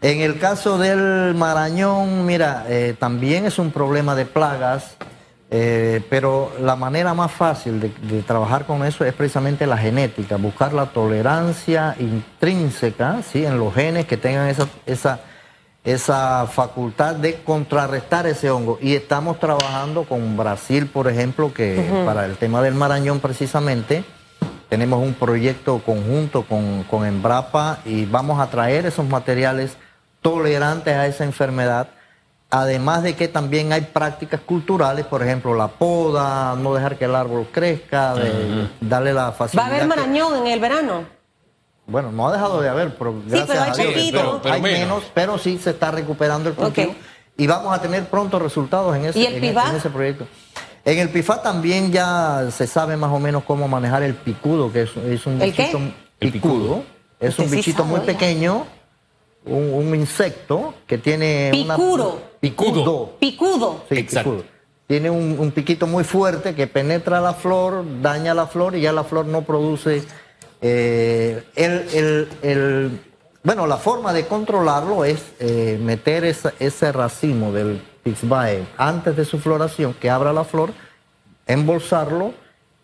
En 0.00 0.20
el 0.20 0.38
caso 0.38 0.78
del 0.78 1.34
marañón, 1.34 2.24
mira, 2.24 2.64
eh, 2.68 2.94
también 2.98 3.46
es 3.46 3.58
un 3.58 3.72
problema 3.72 4.14
de 4.14 4.26
plagas, 4.26 4.96
eh, 5.50 6.04
pero 6.08 6.52
la 6.60 6.76
manera 6.76 7.14
más 7.14 7.32
fácil 7.32 7.80
de, 7.80 7.88
de 8.02 8.22
trabajar 8.22 8.64
con 8.64 8.84
eso 8.84 9.04
es 9.04 9.12
precisamente 9.12 9.66
la 9.66 9.76
genética, 9.76 10.36
buscar 10.36 10.72
la 10.72 10.86
tolerancia 10.86 11.96
intrínseca 11.98 13.22
¿sí? 13.22 13.44
en 13.44 13.58
los 13.58 13.74
genes 13.74 14.06
que 14.06 14.16
tengan 14.16 14.46
esa, 14.48 14.68
esa, 14.86 15.20
esa 15.84 16.46
facultad 16.46 17.14
de 17.14 17.42
contrarrestar 17.42 18.26
ese 18.26 18.50
hongo. 18.50 18.78
Y 18.82 18.94
estamos 18.94 19.38
trabajando 19.40 20.04
con 20.04 20.36
Brasil, 20.36 20.86
por 20.86 21.08
ejemplo, 21.08 21.52
que 21.54 21.88
para 22.04 22.26
el 22.26 22.36
tema 22.36 22.60
del 22.62 22.74
marañón 22.74 23.20
precisamente, 23.20 24.04
tenemos 24.68 25.02
un 25.02 25.14
proyecto 25.14 25.78
conjunto 25.84 26.42
con, 26.42 26.82
con 26.84 27.06
Embrapa 27.06 27.78
y 27.86 28.04
vamos 28.04 28.38
a 28.40 28.48
traer 28.50 28.84
esos 28.86 29.06
materiales 29.08 29.76
tolerantes 30.20 30.94
a 30.94 31.06
esa 31.06 31.24
enfermedad. 31.24 31.88
Además 32.50 33.02
de 33.02 33.14
que 33.14 33.28
también 33.28 33.72
hay 33.74 33.82
prácticas 33.82 34.40
culturales, 34.40 35.04
por 35.06 35.22
ejemplo, 35.22 35.54
la 35.54 35.68
poda, 35.68 36.54
no 36.56 36.74
dejar 36.74 36.96
que 36.96 37.04
el 37.04 37.14
árbol 37.14 37.46
crezca, 37.52 38.14
de 38.14 38.68
darle 38.80 39.12
la 39.12 39.24
Va 39.26 39.32
facilidad. 39.32 39.64
a 39.64 39.68
haber 39.68 39.80
que- 39.82 39.86
marañón 39.86 40.36
en 40.38 40.46
el 40.52 40.60
verano. 40.60 41.17
Bueno, 41.88 42.12
no 42.12 42.28
ha 42.28 42.32
dejado 42.32 42.60
de 42.60 42.68
haber, 42.68 42.94
pero 42.96 43.14
gracias 43.26 43.48
pero 43.48 43.62
hay 43.62 43.70
a 43.70 43.74
Dios 43.74 43.92
poquito. 43.94 44.18
pero 44.18 44.42
Pero 44.42 44.54
hay 44.54 44.60
menos. 44.62 44.78
menos, 44.80 45.02
pero 45.14 45.38
sí 45.38 45.58
se 45.58 45.70
está 45.70 45.90
recuperando 45.90 46.48
el 46.50 46.54
cultivo 46.54 46.94
y 47.36 47.46
vamos 47.46 47.74
a 47.76 47.80
tener 47.80 48.04
pronto 48.08 48.38
resultados 48.38 48.94
en 48.96 49.06
ese, 49.06 49.18
¿Y 49.18 49.26
el 49.26 49.34
en, 49.34 49.40
PIFA? 49.40 49.70
en 49.70 49.76
ese 49.76 49.90
proyecto. 49.90 50.26
En 50.84 50.98
el 50.98 51.08
PIFA 51.10 51.42
también 51.42 51.90
ya 51.92 52.46
se 52.50 52.66
sabe 52.66 52.96
más 52.96 53.10
o 53.10 53.18
menos 53.18 53.42
cómo 53.44 53.66
manejar 53.68 54.02
el 54.02 54.14
picudo, 54.14 54.72
que 54.72 54.82
es, 54.82 54.96
es 54.96 55.26
un 55.26 55.40
¿El 55.42 55.52
qué? 55.52 55.62
bichito 55.64 55.80
El 56.20 56.32
picudo. 56.32 56.82
Es 57.20 57.38
un 57.38 57.50
bichito 57.50 57.84
muy 57.84 57.96
oiga. 58.00 58.06
pequeño, 58.06 58.64
un, 59.46 59.72
un 59.74 59.94
insecto 59.94 60.74
que 60.86 60.98
tiene 60.98 61.50
una- 61.64 61.76
Picuro. 61.76 62.20
picudo. 62.40 63.12
Picudo. 63.18 63.84
Sí, 63.88 63.98
Exacto. 63.98 64.30
picudo. 64.36 64.44
Tiene 64.86 65.10
un, 65.10 65.36
un 65.38 65.50
piquito 65.50 65.86
muy 65.86 66.02
fuerte 66.04 66.54
que 66.54 66.66
penetra 66.66 67.20
la 67.20 67.34
flor, 67.34 67.84
daña 68.00 68.32
la 68.34 68.46
flor 68.46 68.74
y 68.76 68.80
ya 68.80 68.92
la 68.92 69.04
flor 69.04 69.26
no 69.26 69.42
produce. 69.42 70.02
Eh, 70.60 71.42
el, 71.56 71.72
el- 71.94 72.28
el- 72.42 73.00
bueno, 73.42 73.66
la 73.66 73.76
forma 73.76 74.12
de 74.12 74.26
controlarlo 74.26 75.04
es 75.04 75.20
eh, 75.40 75.78
meter 75.80 76.24
esa- 76.24 76.52
ese 76.58 76.92
racimo 76.92 77.52
del 77.52 77.80
Pixbae 78.02 78.64
antes 78.76 79.16
de 79.16 79.24
su 79.24 79.38
floración, 79.38 79.94
que 79.94 80.10
abra 80.10 80.32
la 80.32 80.44
flor, 80.44 80.72
embolsarlo 81.46 82.32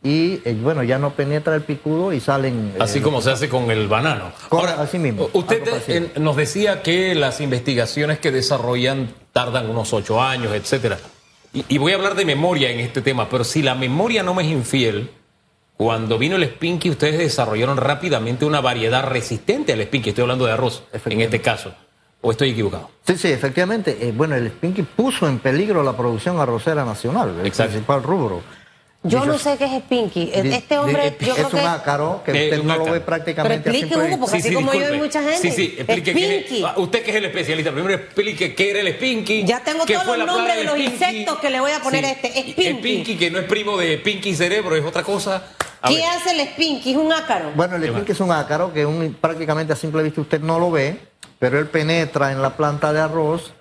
y 0.02 0.40
eh, 0.44 0.56
bueno, 0.62 0.82
ya 0.82 0.98
no 0.98 1.10
penetra 1.14 1.54
el 1.54 1.62
picudo 1.62 2.12
y 2.12 2.20
salen. 2.20 2.74
Así 2.78 3.00
como 3.00 3.22
se 3.22 3.30
hace 3.30 3.48
con 3.48 3.70
el 3.70 3.88
banano. 3.88 4.32
Con- 4.48 4.68
así 4.68 4.98
mismo, 4.98 5.28
Usted 5.32 6.16
nos 6.18 6.36
decía 6.36 6.82
que 6.82 7.14
las 7.14 7.40
investigaciones 7.40 8.18
que 8.18 8.30
desarrollan 8.30 9.08
tardan 9.32 9.68
unos 9.70 9.92
ocho 9.92 10.20
años, 10.22 10.52
etcétera. 10.54 10.98
Y, 11.52 11.64
y 11.68 11.78
voy 11.78 11.92
a 11.92 11.96
hablar 11.96 12.14
de 12.16 12.24
memoria 12.24 12.70
en 12.70 12.80
este 12.80 13.00
tema, 13.00 13.28
pero 13.28 13.44
si 13.44 13.62
la 13.62 13.74
memoria 13.74 14.22
no 14.22 14.34
me 14.34 14.42
es 14.44 14.50
infiel, 14.50 15.10
cuando 15.76 16.18
vino 16.18 16.36
el 16.36 16.44
Spinky, 16.44 16.90
ustedes 16.90 17.18
desarrollaron 17.18 17.76
rápidamente 17.76 18.44
una 18.44 18.60
variedad 18.60 19.04
resistente 19.08 19.72
al 19.72 19.82
Spinky. 19.82 20.10
Estoy 20.10 20.22
hablando 20.22 20.46
de 20.46 20.52
arroz 20.52 20.84
en 20.92 21.20
este 21.20 21.40
caso. 21.40 21.74
¿O 22.20 22.30
estoy 22.30 22.50
equivocado? 22.50 22.90
Sí, 23.06 23.18
sí, 23.18 23.28
efectivamente. 23.28 23.98
eh, 24.00 24.12
bueno, 24.16 24.34
el 24.34 24.48
Spinky 24.48 24.82
puso 24.82 25.28
en 25.28 25.38
peligro 25.40 25.82
la 25.82 25.94
producción 25.96 26.38
arrocera 26.40 26.84
nacional, 26.84 27.34
el 27.40 27.46
Exacto. 27.46 27.72
principal 27.72 28.02
rubro. 28.02 28.40
Yo 29.06 29.24
no 29.26 29.38
sé 29.38 29.56
qué 29.58 29.66
es 29.66 29.82
Spinky. 29.82 30.26
Di- 30.26 30.54
Este 30.54 30.78
hombre, 30.78 31.14
di- 31.18 31.26
yo 31.26 31.34
creo 31.34 31.46
es 31.48 31.52
un 31.54 31.60
que. 31.60 31.66
ácaro 31.66 32.22
que 32.24 32.30
Eh, 32.32 32.44
usted 32.44 32.60
un 32.60 32.66
no 32.66 32.76
lo 32.78 32.84
ve 32.84 32.90
Pero 32.92 33.04
prácticamente 33.04 33.68
a 33.68 33.72
explique, 33.72 33.96
Hugo, 33.96 34.18
porque 34.20 34.36
así 34.38 34.54
como 34.54 34.72
yo 34.72 34.86
hay 34.86 34.96
mucha 34.98 35.22
gente. 35.22 35.38
Sí, 35.40 35.50
sí, 35.50 35.74
explique. 35.78 36.12
qué- 36.14 36.40
Spinky. 36.46 36.64
ah, 36.66 36.74
usted 36.78 37.02
que 37.04 37.10
es 37.10 37.16
el 37.18 37.24
especialista, 37.26 37.70
primero 37.72 37.94
explique 37.94 38.54
qué 38.54 38.70
era 38.70 38.80
el 38.80 38.88
Spinky. 38.94 39.44
Ya 39.44 39.60
tengo 39.62 39.84
todos 39.84 40.16
los 40.18 40.26
nombres 40.26 40.56
de 40.56 40.64
los 40.64 40.74
Spinky. 40.74 40.92
insectos 40.92 41.38
que 41.38 41.50
le 41.50 41.60
voy 41.60 41.72
a 41.72 41.80
poner 41.80 42.04
a 42.06 42.10
este. 42.12 42.28
Spinky. 42.28 42.66
El 42.66 42.76
Spinky, 42.78 43.16
que 43.16 43.30
no 43.30 43.38
es 43.40 43.44
primo 43.44 43.76
de 43.76 43.98
Pinky 43.98 44.34
Cerebro, 44.34 44.74
es 44.74 44.84
otra 44.84 45.02
cosa. 45.02 45.42
A 45.82 45.88
¿Qué 45.88 45.96
ver. 45.96 46.04
hace 46.06 46.30
el 46.40 46.48
Spinky? 46.48 46.92
Es 46.92 46.96
un 46.96 47.12
ácaro. 47.12 47.52
Bueno, 47.54 47.76
el 47.76 47.86
Spinky 47.86 48.12
es 48.12 48.20
un 48.20 48.32
ácaro 48.32 48.72
que 48.72 48.86
un- 48.86 49.14
prácticamente 49.20 49.74
a 49.74 49.76
simple 49.76 50.02
vista 50.02 50.22
usted 50.22 50.40
no 50.40 50.58
lo 50.58 50.70
ve, 50.70 50.98
pero 51.38 51.58
él 51.58 51.66
penetra 51.66 52.32
en 52.32 52.40
la 52.40 52.56
planta 52.56 52.90
de 52.90 53.00
arroz 53.00 53.52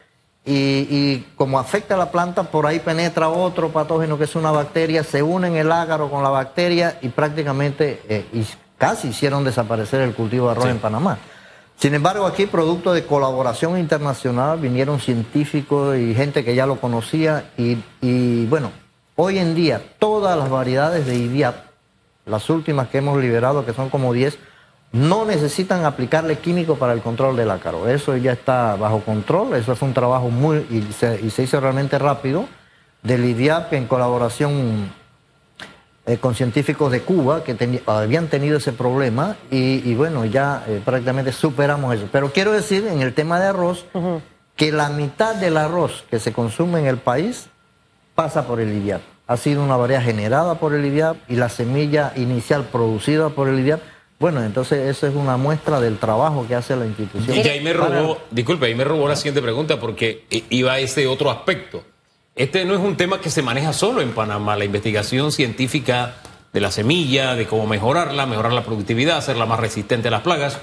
y, 0.46 0.54
y 0.54 1.28
como 1.36 1.58
afecta 1.60 1.96
a 1.96 1.98
la 1.98 2.12
planta, 2.12 2.44
por 2.44 2.66
ahí 2.66 2.80
penetra 2.80 3.30
otro 3.30 3.70
patógeno 3.70 4.18
que 4.18 4.26
es 4.26 4.36
una 4.36 4.52
bacteria, 4.52 5.04
se 5.04 5.24
une 5.24 5.48
en 5.48 5.56
el 5.56 5.72
ácaro 5.72 6.10
con 6.10 6.22
la 6.24 6.30
bacteria 6.30 6.98
y 7.02 7.10
prácticamente 7.10 8.02
eh, 8.10 8.26
y 8.34 8.46
casi 8.78 9.10
hicieron 9.10 9.44
desaparecer 9.46 10.02
el 10.02 10.14
cultivo 10.14 10.48
de 10.48 10.52
arroz 10.52 10.66
Sí. 10.66 10.72
en 10.72 10.80
Panamá. 10.80 11.18
Sin 11.78 11.94
embargo, 11.96 12.26
aquí, 12.26 12.46
producto 12.46 12.94
de 12.94 13.06
colaboración 13.06 13.78
internacional, 13.80 14.60
vinieron 14.60 15.00
científicos 15.00 15.98
y 15.98 16.14
gente 16.14 16.44
que 16.46 16.54
ya 16.56 16.66
lo 16.66 16.80
conocía. 16.80 17.50
Y, 17.58 17.78
y, 18.00 18.46
bueno, 18.46 18.72
hoy 19.16 19.40
en 19.40 19.56
día, 19.56 19.82
todas 19.98 20.38
las 20.38 20.50
variedades 20.50 21.06
de 21.06 21.16
IDIAP, 21.16 21.56
las 22.26 22.50
últimas 22.50 22.90
que 22.90 23.00
hemos 23.00 23.20
liberado, 23.20 23.66
que 23.66 23.74
son 23.74 23.90
como 23.90 24.14
10, 24.14 24.38
no 24.94 25.26
necesitan 25.26 25.86
aplicarle 25.86 26.38
químico 26.38 26.76
para 26.76 26.94
el 26.94 27.02
control 27.02 27.36
del 27.36 27.52
ácaro. 27.52 27.90
Eso 27.90 28.16
ya 28.16 28.32
está 28.32 28.76
bajo 28.76 29.02
control. 29.02 29.56
Eso 29.56 29.76
fue 29.76 29.88
un 29.90 29.94
trabajo 29.94 30.30
muy. 30.30 30.66
y 30.70 30.94
se, 30.94 31.20
y 31.20 31.30
se 31.30 31.44
hizo 31.44 31.60
realmente 31.60 32.00
rápido. 32.00 32.46
Del 33.02 33.26
IDIAP 33.26 33.74
en 33.74 33.88
colaboración 33.88 34.94
eh, 36.06 36.18
con 36.18 36.36
científicos 36.36 36.92
de 36.92 37.02
Cuba 37.02 37.44
que 37.44 37.56
habían 37.86 38.28
tenido 38.28 38.58
ese 38.58 38.72
problema 38.72 39.36
y, 39.50 39.90
y 39.90 39.96
bueno, 39.96 40.26
ya 40.26 40.64
eh, 40.68 40.82
prácticamente 40.84 41.32
superamos 41.32 41.96
eso. 41.96 42.08
Pero 42.12 42.32
quiero 42.32 42.52
decir 42.52 42.88
en 42.88 43.02
el 43.02 43.14
tema 43.14 43.40
de 43.40 43.48
arroz 43.48 43.86
que 44.56 44.72
la 44.72 44.90
mitad 44.90 45.36
del 45.36 45.58
arroz 45.58 46.04
que 46.10 46.20
se 46.20 46.32
consume 46.32 46.80
en 46.80 46.86
el 46.86 46.98
país 46.98 47.48
pasa 48.16 48.46
por 48.46 48.60
el 48.60 48.72
IDIAP. 48.72 49.02
Ha 49.28 49.38
sido 49.38 49.64
una 49.64 49.76
variedad 49.76 50.04
generada 50.04 50.56
por 50.56 50.74
el 50.74 50.86
IDIAP 50.86 51.18
y 51.30 51.36
la 51.36 51.50
semilla 51.50 52.14
inicial 52.16 52.66
producida 52.66 53.30
por 53.30 53.48
el 53.48 53.60
IDIAP. 53.60 53.82
Bueno, 54.24 54.42
entonces 54.42 54.88
eso 54.90 55.06
es 55.06 55.14
una 55.16 55.36
muestra 55.36 55.82
del 55.82 55.98
trabajo 55.98 56.46
que 56.48 56.56
hace 56.56 56.78
la 56.78 56.86
institución. 56.86 57.36
Y 57.36 57.42
ahí 57.42 57.60
me 57.60 57.76
Para- 57.76 58.00
robó, 58.00 58.20
disculpe, 58.32 58.68
ahí 58.68 58.74
me 58.74 58.86
robó 58.86 59.06
la 59.10 59.18
siguiente 59.18 59.42
pregunta 59.42 59.82
porque 59.82 60.24
iba 60.50 60.72
a 60.72 60.80
ese 60.80 61.08
otro 61.08 61.30
aspecto. 61.30 61.84
Este 62.34 62.64
no 62.64 62.74
es 62.74 62.80
un 62.80 62.96
tema 62.96 63.20
que 63.20 63.30
se 63.30 63.42
maneja 63.42 63.74
solo 63.74 64.00
en 64.00 64.14
Panamá, 64.14 64.56
la 64.56 64.64
investigación 64.64 65.34
científica 65.34 66.14
de 66.54 66.62
la 66.62 66.72
semilla, 66.72 67.36
de 67.36 67.48
cómo 67.48 67.68
mejorarla, 67.68 68.26
mejorar 68.26 68.54
la 68.54 68.64
productividad, 68.64 69.18
hacerla 69.18 69.46
más 69.46 69.60
resistente 69.60 70.08
a 70.08 70.12
las 70.12 70.22
plagas. 70.22 70.58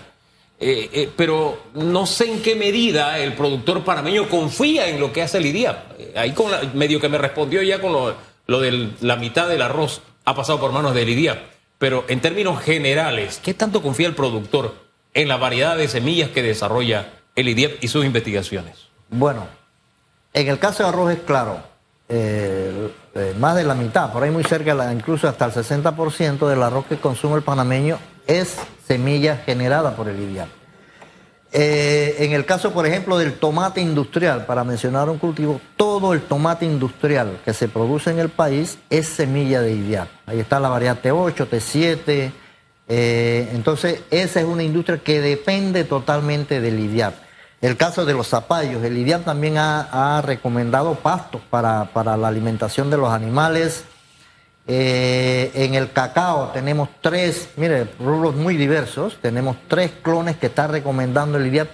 Eh, 0.58 0.88
eh, 0.94 1.10
pero 1.14 1.58
no 1.74 2.06
sé 2.06 2.32
en 2.32 2.40
qué 2.40 2.56
medida 2.56 3.18
el 3.18 3.34
productor 3.34 3.84
panameño 3.84 4.26
confía 4.30 4.88
en 4.88 4.98
lo 5.00 5.12
que 5.12 5.20
hace 5.20 5.36
el 5.36 5.44
IDIAP. 5.44 6.00
Eh, 6.00 6.12
Ahí 6.16 6.32
con 6.32 6.50
la- 6.50 6.62
medio 6.72 6.98
que 6.98 7.10
me 7.10 7.18
respondió 7.18 7.60
ya 7.60 7.78
con 7.78 7.92
lo, 7.92 8.14
lo 8.46 8.58
de 8.58 8.92
la 9.02 9.16
mitad 9.16 9.48
del 9.48 9.60
arroz 9.60 10.00
ha 10.24 10.34
pasado 10.34 10.58
por 10.58 10.72
manos 10.72 10.94
del 10.94 11.10
IDIAP. 11.10 11.59
Pero 11.80 12.04
en 12.08 12.20
términos 12.20 12.60
generales, 12.60 13.40
¿qué 13.42 13.54
tanto 13.54 13.80
confía 13.80 14.06
el 14.06 14.14
productor 14.14 14.74
en 15.14 15.28
la 15.28 15.38
variedad 15.38 15.78
de 15.78 15.88
semillas 15.88 16.28
que 16.28 16.42
desarrolla 16.42 17.06
el 17.34 17.48
IDIAP 17.48 17.82
y 17.82 17.88
sus 17.88 18.04
investigaciones? 18.04 18.76
Bueno, 19.08 19.46
en 20.34 20.48
el 20.48 20.58
caso 20.58 20.82
de 20.82 20.90
arroz 20.90 21.10
es 21.10 21.20
claro, 21.20 21.62
eh, 22.10 22.92
eh, 23.14 23.34
más 23.38 23.56
de 23.56 23.64
la 23.64 23.74
mitad, 23.74 24.12
por 24.12 24.22
ahí 24.22 24.30
muy 24.30 24.44
cerca, 24.44 24.92
incluso 24.92 25.26
hasta 25.26 25.46
el 25.46 25.52
60% 25.52 26.46
del 26.50 26.62
arroz 26.62 26.84
que 26.84 26.98
consume 26.98 27.36
el 27.36 27.42
panameño 27.42 27.98
es 28.26 28.58
semilla 28.86 29.38
generada 29.38 29.96
por 29.96 30.06
el 30.10 30.20
IDIAP. 30.20 30.59
Eh, 31.52 32.16
en 32.20 32.32
el 32.32 32.44
caso, 32.46 32.72
por 32.72 32.86
ejemplo, 32.86 33.18
del 33.18 33.34
tomate 33.34 33.80
industrial, 33.80 34.46
para 34.46 34.62
mencionar 34.62 35.08
un 35.08 35.18
cultivo, 35.18 35.60
todo 35.76 36.12
el 36.12 36.22
tomate 36.22 36.64
industrial 36.64 37.40
que 37.44 37.52
se 37.52 37.66
produce 37.68 38.10
en 38.10 38.20
el 38.20 38.28
país 38.28 38.78
es 38.88 39.08
semilla 39.08 39.60
de 39.60 39.72
IDIAP. 39.72 40.08
Ahí 40.26 40.38
está 40.38 40.60
la 40.60 40.68
variedad 40.68 41.00
T8, 41.02 41.48
T7. 41.48 42.32
eh, 42.88 43.50
entonces, 43.52 44.00
esa 44.10 44.40
es 44.40 44.46
una 44.46 44.62
industria 44.62 44.98
que 44.98 45.20
depende 45.20 45.84
totalmente 45.84 46.60
del 46.60 46.78
IDIAP. 46.78 47.14
El 47.60 47.76
caso 47.76 48.06
de 48.06 48.14
los 48.14 48.28
zapallos, 48.28 48.82
el 48.84 48.96
IDIAP 48.96 49.24
también 49.24 49.58
ha, 49.58 50.16
ha 50.16 50.22
recomendado 50.22 50.94
pastos 50.94 51.42
para, 51.50 51.86
para 51.86 52.16
la 52.16 52.28
alimentación 52.28 52.90
de 52.90 52.96
los 52.96 53.10
animales. 53.10 53.84
Eh, 54.72 55.50
en 55.64 55.74
el 55.74 55.90
cacao 55.90 56.50
tenemos 56.54 56.88
tres, 57.00 57.48
mire, 57.56 57.88
rubros 57.98 58.36
muy 58.36 58.56
diversos. 58.56 59.18
Tenemos 59.20 59.56
tres 59.66 59.90
clones 60.00 60.36
que 60.36 60.46
está 60.46 60.68
recomendando 60.68 61.38
el 61.38 61.48
IDIAP. 61.48 61.68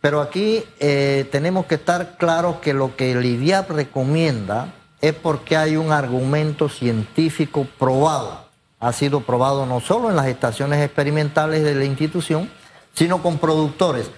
Pero 0.00 0.22
aquí 0.22 0.64
eh, 0.80 1.28
tenemos 1.30 1.66
que 1.66 1.74
estar 1.74 2.16
claros 2.16 2.56
que 2.56 2.72
lo 2.72 2.96
que 2.96 3.12
el 3.12 3.22
IDIAP 3.22 3.72
recomienda 3.72 4.72
es 5.02 5.12
porque 5.12 5.58
hay 5.58 5.76
un 5.76 5.92
argumento 5.92 6.70
científico 6.70 7.66
probado. 7.78 8.46
Ha 8.80 8.94
sido 8.94 9.20
probado 9.20 9.66
no 9.66 9.80
solo 9.80 10.08
en 10.08 10.16
las 10.16 10.26
estaciones 10.26 10.82
experimentales 10.82 11.62
de 11.62 11.74
la 11.74 11.84
institución, 11.84 12.48
sino 12.94 13.22
con 13.22 13.36
productores. 13.36 14.10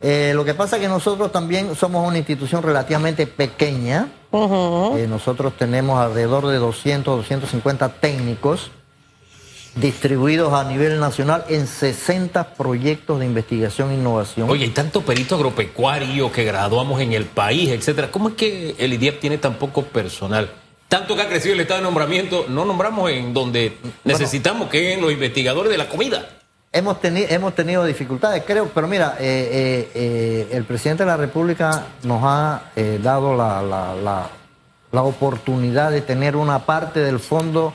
Eh, 0.00 0.32
lo 0.34 0.44
que 0.44 0.54
pasa 0.54 0.74
es 0.74 0.82
que 0.82 0.88
nosotros 0.88 1.30
también 1.30 1.76
somos 1.76 2.04
una 2.04 2.18
institución 2.18 2.64
relativamente 2.64 3.28
pequeña. 3.28 4.08
Eh, 4.32 5.06
nosotros 5.08 5.54
tenemos 5.56 5.98
alrededor 5.98 6.46
de 6.46 6.58
200, 6.58 7.16
250 7.18 7.88
técnicos 7.94 8.70
distribuidos 9.74 10.52
a 10.52 10.64
nivel 10.64 10.98
nacional 10.98 11.44
en 11.48 11.66
60 11.66 12.54
proyectos 12.54 13.20
de 13.20 13.26
investigación 13.26 13.90
e 13.90 13.94
innovación. 13.94 14.50
Oye, 14.50 14.64
hay 14.64 14.70
tanto 14.70 15.02
perito 15.02 15.36
agropecuario 15.36 16.30
que 16.32 16.44
graduamos 16.44 17.00
en 17.00 17.12
el 17.12 17.24
país, 17.24 17.70
etcétera. 17.70 18.10
¿Cómo 18.10 18.30
es 18.30 18.34
que 18.34 18.74
el 18.78 18.92
IDIAP 18.92 19.20
tiene 19.20 19.38
tan 19.38 19.54
poco 19.54 19.82
personal? 19.84 20.50
Tanto 20.88 21.14
que 21.14 21.22
ha 21.22 21.28
crecido 21.28 21.54
el 21.54 21.60
estado 21.60 21.80
de 21.80 21.84
nombramiento, 21.84 22.46
no 22.48 22.64
nombramos 22.64 23.10
en 23.10 23.32
donde 23.32 23.78
necesitamos 24.04 24.68
que 24.68 24.94
en 24.94 25.00
los 25.00 25.12
investigadores 25.12 25.70
de 25.70 25.78
la 25.78 25.88
comida. 25.88 26.28
Hemos, 26.72 27.00
tenido 27.00 27.26
hemos 27.30 27.54
tenido 27.56 27.84
dificultades, 27.84 28.44
creo, 28.46 28.68
pero 28.72 28.86
mira, 28.86 29.16
eh, 29.18 29.48
eh, 29.52 29.90
eh, 29.92 30.48
el 30.52 30.62
presidente 30.64 31.02
de 31.02 31.08
la 31.08 31.16
República 31.16 31.86
nos 32.04 32.22
ha 32.22 32.62
dado 33.02 33.36
la, 33.36 33.60
la, 33.60 34.28
la 34.92 35.02
oportunidad 35.02 35.90
de 35.90 36.00
tener 36.00 36.36
una 36.36 36.60
parte 36.60 37.00
del 37.00 37.18
fondo 37.18 37.74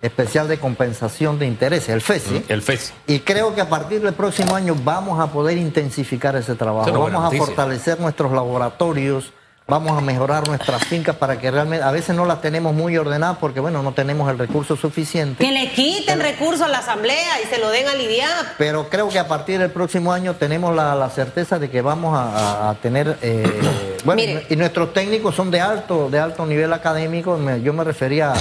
especial 0.00 0.48
de 0.48 0.58
compensación 0.58 1.38
de 1.38 1.46
intereses, 1.46 1.90
el 1.90 2.00
FESI. 2.00 2.46
El 2.48 2.62
FESI. 2.62 2.94
Y 3.08 3.20
creo 3.20 3.54
que 3.54 3.60
a 3.60 3.68
partir 3.68 4.00
del 4.00 4.14
próximo 4.14 4.54
año 4.54 4.74
vamos 4.82 5.20
a 5.20 5.26
poder 5.26 5.58
intensificar 5.58 6.34
ese 6.36 6.54
trabajo. 6.54 6.90
Vamos 6.90 7.34
a 7.34 7.36
fortalecer 7.36 8.00
nuestros 8.00 8.32
laboratorios, 8.32 9.34
vamos 9.70 9.96
a 9.96 10.00
mejorar 10.00 10.46
nuestras 10.48 10.84
fincas 10.84 11.14
para 11.16 11.38
que 11.38 11.50
realmente, 11.50 11.84
a 11.84 11.92
veces 11.92 12.14
no 12.14 12.26
las 12.26 12.42
tenemos 12.42 12.74
muy 12.74 12.96
ordenadas 12.96 13.38
porque, 13.38 13.60
bueno, 13.60 13.82
no 13.82 13.92
tenemos 13.92 14.28
el 14.30 14.36
recurso 14.36 14.76
suficiente. 14.76 15.42
Que 15.42 15.52
le 15.52 15.70
quiten 15.70 16.20
recursos 16.20 16.62
a 16.62 16.68
la 16.68 16.78
Asamblea 16.78 17.40
y 17.42 17.46
se 17.46 17.58
lo 17.58 17.70
den 17.70 17.86
a 17.86 17.94
Lidia. 17.94 18.26
Pero 18.58 18.90
creo 18.90 19.08
que 19.08 19.20
a 19.20 19.28
partir 19.28 19.60
del 19.60 19.70
próximo 19.70 20.12
año 20.12 20.34
tenemos 20.34 20.74
la, 20.74 21.08
certeza 21.08 21.58
de 21.58 21.70
que 21.70 21.80
vamos 21.80 22.18
a, 22.18 22.74
tener... 22.82 23.16
Eh, 23.22 23.98
bueno, 24.04 24.40
y 24.48 24.56
nuestros 24.56 24.92
técnicos 24.92 25.36
son 25.36 25.50
de 25.50 25.60
alto, 25.60 26.10
de 26.10 26.18
alto 26.18 26.44
nivel 26.44 26.72
académico, 26.72 27.38
yo 27.62 27.72
me 27.72 27.84
refería 27.84 28.32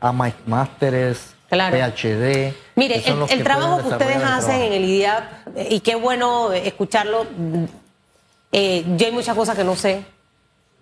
a 0.00 0.12
másteres, 0.12 1.34
PhD. 1.48 2.54
Mire, 2.74 3.02
el, 3.30 3.42
trabajo 3.44 3.82
que 3.82 3.88
ustedes 3.88 4.16
hacen 4.16 4.62
en 4.62 4.72
el 4.72 4.84
IDIAP, 4.84 5.24
y 5.70 5.80
qué 5.80 5.94
bueno 5.94 6.50
escucharlo, 6.52 7.26
eh, 8.50 8.84
yo 8.96 9.06
hay 9.06 9.12
muchas 9.12 9.36
cosas 9.36 9.56
que 9.56 9.62
no 9.62 9.76
sé. 9.76 10.04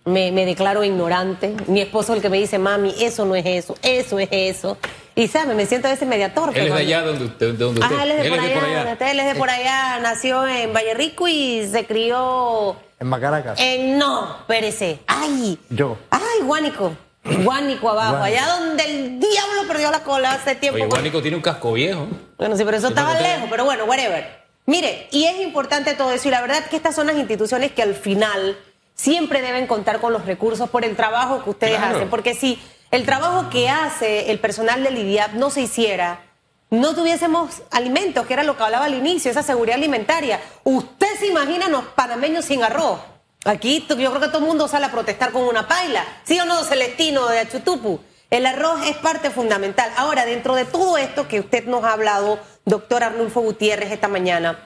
Me, 0.04 0.30
declaro 0.46 0.82
ignorante. 0.82 1.54
Mi 1.66 1.80
esposo 1.80 2.12
es 2.12 2.16
el 2.16 2.22
que 2.22 2.30
me 2.30 2.38
dice, 2.38 2.58
mami, 2.58 2.94
eso 3.00 3.24
no 3.24 3.34
es 3.34 3.44
eso, 3.44 3.76
eso 3.82 4.18
es 4.18 4.28
eso. 4.32 4.78
Y 5.14 5.28
sabe, 5.28 5.54
me 5.54 5.66
siento 5.66 5.88
a 5.88 5.90
veces 5.90 6.08
mediator. 6.08 6.56
Él 6.56 6.68
es 6.68 6.74
de 6.74 6.80
allá 6.80 7.02
donde 7.02 7.24
usted, 7.26 7.54
donde 7.54 7.80
usted. 7.80 8.00
él 8.00 8.10
es 8.12 8.22
de, 8.22 8.30
por, 8.30 8.38
allá, 8.38 9.10
Él 9.10 9.20
es 9.20 9.26
de 9.26 9.34
por 9.34 9.50
allá, 9.50 9.98
nació 10.00 10.46
en 10.46 10.72
Valle 10.72 10.94
Rico 10.94 11.28
y 11.28 11.68
se 11.70 11.84
crió... 11.84 12.76
En 12.98 13.06
Macaracas. 13.08 13.58
En, 13.60 13.98
no, 13.98 14.38
espérese. 14.40 15.00
Ay. 15.06 15.58
Yo. 15.68 15.98
Ay, 16.10 16.44
Guánico. 16.44 16.92
Guánico 17.22 17.90
abajo, 17.90 18.16
allá 18.16 18.46
donde 18.58 18.84
el 18.84 19.20
diablo 19.20 19.68
perdió 19.68 19.90
la 19.90 20.02
cola 20.02 20.32
hace 20.32 20.54
tiempo. 20.54 20.76
Oye, 20.76 20.86
Guánico 20.86 21.20
tiene 21.20 21.36
un 21.36 21.42
casco 21.42 21.74
viejo. 21.74 22.08
Bueno, 22.38 22.56
sí, 22.56 22.64
pero 22.64 22.78
eso 22.78 22.88
estaba 22.88 23.20
lejos, 23.20 23.48
pero 23.50 23.64
bueno, 23.64 23.84
whatever. 23.84 24.40
Mire, 24.66 25.08
y 25.10 25.24
es 25.24 25.40
importante 25.40 25.94
todo 25.94 26.12
eso, 26.12 26.28
y 26.28 26.30
la 26.30 26.40
verdad 26.40 26.58
es 26.58 26.68
que 26.68 26.76
estas 26.76 26.94
son 26.94 27.06
las 27.06 27.16
instituciones 27.16 27.72
que 27.72 27.82
al 27.82 27.94
final 27.94 28.56
siempre 29.00 29.40
deben 29.40 29.66
contar 29.66 30.00
con 30.00 30.12
los 30.12 30.26
recursos 30.26 30.68
por 30.68 30.84
el 30.84 30.94
trabajo 30.94 31.42
que 31.42 31.50
ustedes 31.50 31.80
hacen, 31.80 32.10
porque 32.10 32.34
si 32.34 32.60
el 32.90 33.06
trabajo 33.06 33.48
que 33.48 33.70
hace 33.70 34.30
el 34.30 34.38
personal 34.40 34.82
del 34.82 34.98
IDIAP 34.98 35.32
no 35.34 35.48
se 35.48 35.62
hiciera, 35.62 36.20
no 36.68 36.94
tuviésemos 36.94 37.62
alimentos, 37.70 38.26
que 38.26 38.34
era 38.34 38.42
lo 38.42 38.56
que 38.56 38.62
hablaba 38.62 38.84
al 38.84 38.94
inicio, 38.94 39.30
esa 39.30 39.42
seguridad 39.42 39.78
alimentaria. 39.78 40.40
Usted 40.64 41.18
se 41.18 41.28
imagina 41.28 41.68
los 41.68 41.84
panameños 41.84 42.44
sin 42.44 42.62
arroz. 42.62 43.00
Aquí 43.44 43.86
yo 43.88 43.96
creo 43.96 44.20
que 44.20 44.28
todo 44.28 44.38
el 44.38 44.44
mundo 44.44 44.68
sale 44.68 44.84
a 44.84 44.90
protestar 44.90 45.32
con 45.32 45.42
una 45.44 45.66
paila. 45.66 46.04
¿Sí 46.24 46.38
o 46.38 46.44
no, 46.44 46.62
Celestino 46.62 47.26
de 47.26 47.40
Achutupu? 47.40 48.00
El 48.28 48.44
arroz 48.44 48.86
es 48.86 48.96
parte 48.98 49.30
fundamental. 49.30 49.90
Ahora, 49.96 50.26
dentro 50.26 50.54
de 50.54 50.66
todo 50.66 50.98
esto 50.98 51.26
que 51.26 51.40
usted 51.40 51.64
nos 51.64 51.84
ha 51.84 51.94
hablado, 51.94 52.38
doctor 52.66 53.02
Arnulfo 53.02 53.40
Gutiérrez, 53.40 53.90
esta 53.90 54.08
mañana, 54.08 54.58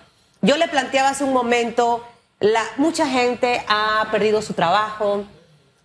yo 0.42 0.56
le 0.56 0.68
planteaba 0.68 1.10
hace 1.10 1.24
un 1.24 1.32
momento, 1.32 2.04
mucha 2.76 3.06
gente 3.06 3.64
ha 3.68 4.08
perdido 4.10 4.42
su 4.42 4.54
trabajo, 4.54 5.24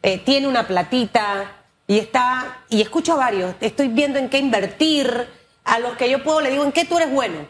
eh, 0.02 0.18
tiene 0.18 0.48
una 0.48 0.68
platita 0.68 1.52
y 1.88 2.00
está, 2.00 2.64
y 2.70 2.82
escucho 2.82 3.14
a 3.14 3.18
varios, 3.18 3.56
estoy 3.62 3.88
viendo 3.88 4.20
en 4.20 4.30
qué 4.30 4.38
invertir, 4.38 5.28
a 5.66 5.80
los 5.80 5.96
que 5.98 6.10
yo 6.10 6.24
puedo 6.24 6.42
le 6.42 6.50
digo, 6.50 6.64
¿en 6.64 6.72
qué 6.72 6.86
tú 6.86 6.98
eres 6.98 7.12
bueno? 7.12 7.46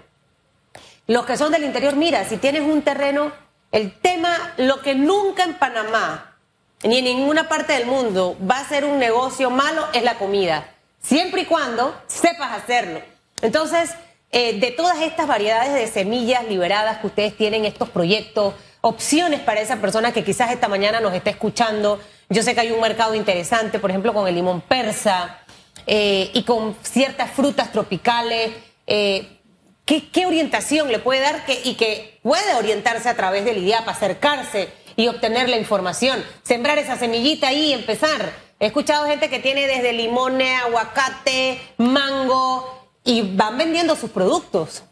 Los 1.07 1.25
que 1.25 1.37
son 1.37 1.51
del 1.51 1.63
interior, 1.63 1.95
mira, 1.95 2.25
si 2.25 2.37
tienes 2.37 2.61
un 2.61 2.81
terreno 2.81 3.31
el 3.71 3.93
tema, 3.99 4.53
lo 4.57 4.81
que 4.81 4.95
nunca 4.95 5.43
en 5.43 5.53
Panamá 5.55 6.35
ni 6.83 6.99
en 6.99 7.05
ninguna 7.05 7.47
parte 7.47 7.73
del 7.73 7.85
mundo 7.85 8.37
va 8.49 8.59
a 8.59 8.67
ser 8.67 8.85
un 8.85 8.99
negocio 8.99 9.49
malo 9.49 9.85
es 9.93 10.03
la 10.03 10.15
comida, 10.15 10.69
siempre 11.01 11.41
y 11.41 11.45
cuando 11.45 11.95
sepas 12.07 12.51
hacerlo. 12.53 13.01
Entonces, 13.41 13.91
eh, 14.31 14.59
de 14.59 14.71
todas 14.71 15.01
estas 15.01 15.27
variedades 15.27 15.73
de 15.73 15.87
semillas 15.87 16.45
liberadas 16.47 16.99
que 16.99 17.07
ustedes 17.07 17.35
tienen, 17.35 17.65
estos 17.65 17.89
proyectos, 17.89 18.53
opciones 18.81 19.41
para 19.41 19.61
esa 19.61 19.77
persona 19.77 20.11
que 20.11 20.23
quizás 20.23 20.51
esta 20.51 20.67
mañana 20.67 20.99
nos 20.99 21.13
está 21.13 21.29
escuchando, 21.29 21.99
yo 22.29 22.43
sé 22.43 22.53
que 22.53 22.61
hay 22.61 22.71
un 22.71 22.79
mercado 22.79 23.15
interesante, 23.15 23.79
por 23.79 23.89
ejemplo, 23.89 24.13
con 24.13 24.27
el 24.27 24.35
limón 24.35 24.61
persa 24.61 25.39
eh, 25.87 26.29
y 26.33 26.43
con 26.43 26.75
ciertas 26.83 27.31
frutas 27.31 27.71
tropicales. 27.71 28.51
Eh, 28.87 29.39
¿Qué, 29.85 30.27
orientación 30.27 30.89
le 30.89 30.99
puede 30.99 31.21
dar 31.21 31.43
y 31.63 31.73
que 31.73 32.19
puede 32.21 32.53
orientarse 32.53 33.09
a 33.09 33.15
través 33.15 33.43
del 33.43 33.57
IDIAP, 33.57 33.89
acercarse 33.89 34.69
y 34.95 35.07
obtener 35.07 35.49
la 35.49 35.57
información? 35.57 36.23
Sembrar 36.43 36.77
esa 36.77 36.95
semillita 36.95 37.47
ahí 37.47 37.69
y 37.69 37.73
empezar. 37.73 38.31
He 38.59 38.67
escuchado 38.67 39.07
gente 39.07 39.31
que 39.31 39.39
tiene 39.39 39.65
desde 39.65 39.93
limones, 39.93 40.61
aguacate, 40.61 41.59
mango 41.77 42.87
y 43.03 43.35
van 43.35 43.57
vendiendo 43.57 43.95
sus 43.95 44.11
productos. 44.11 44.83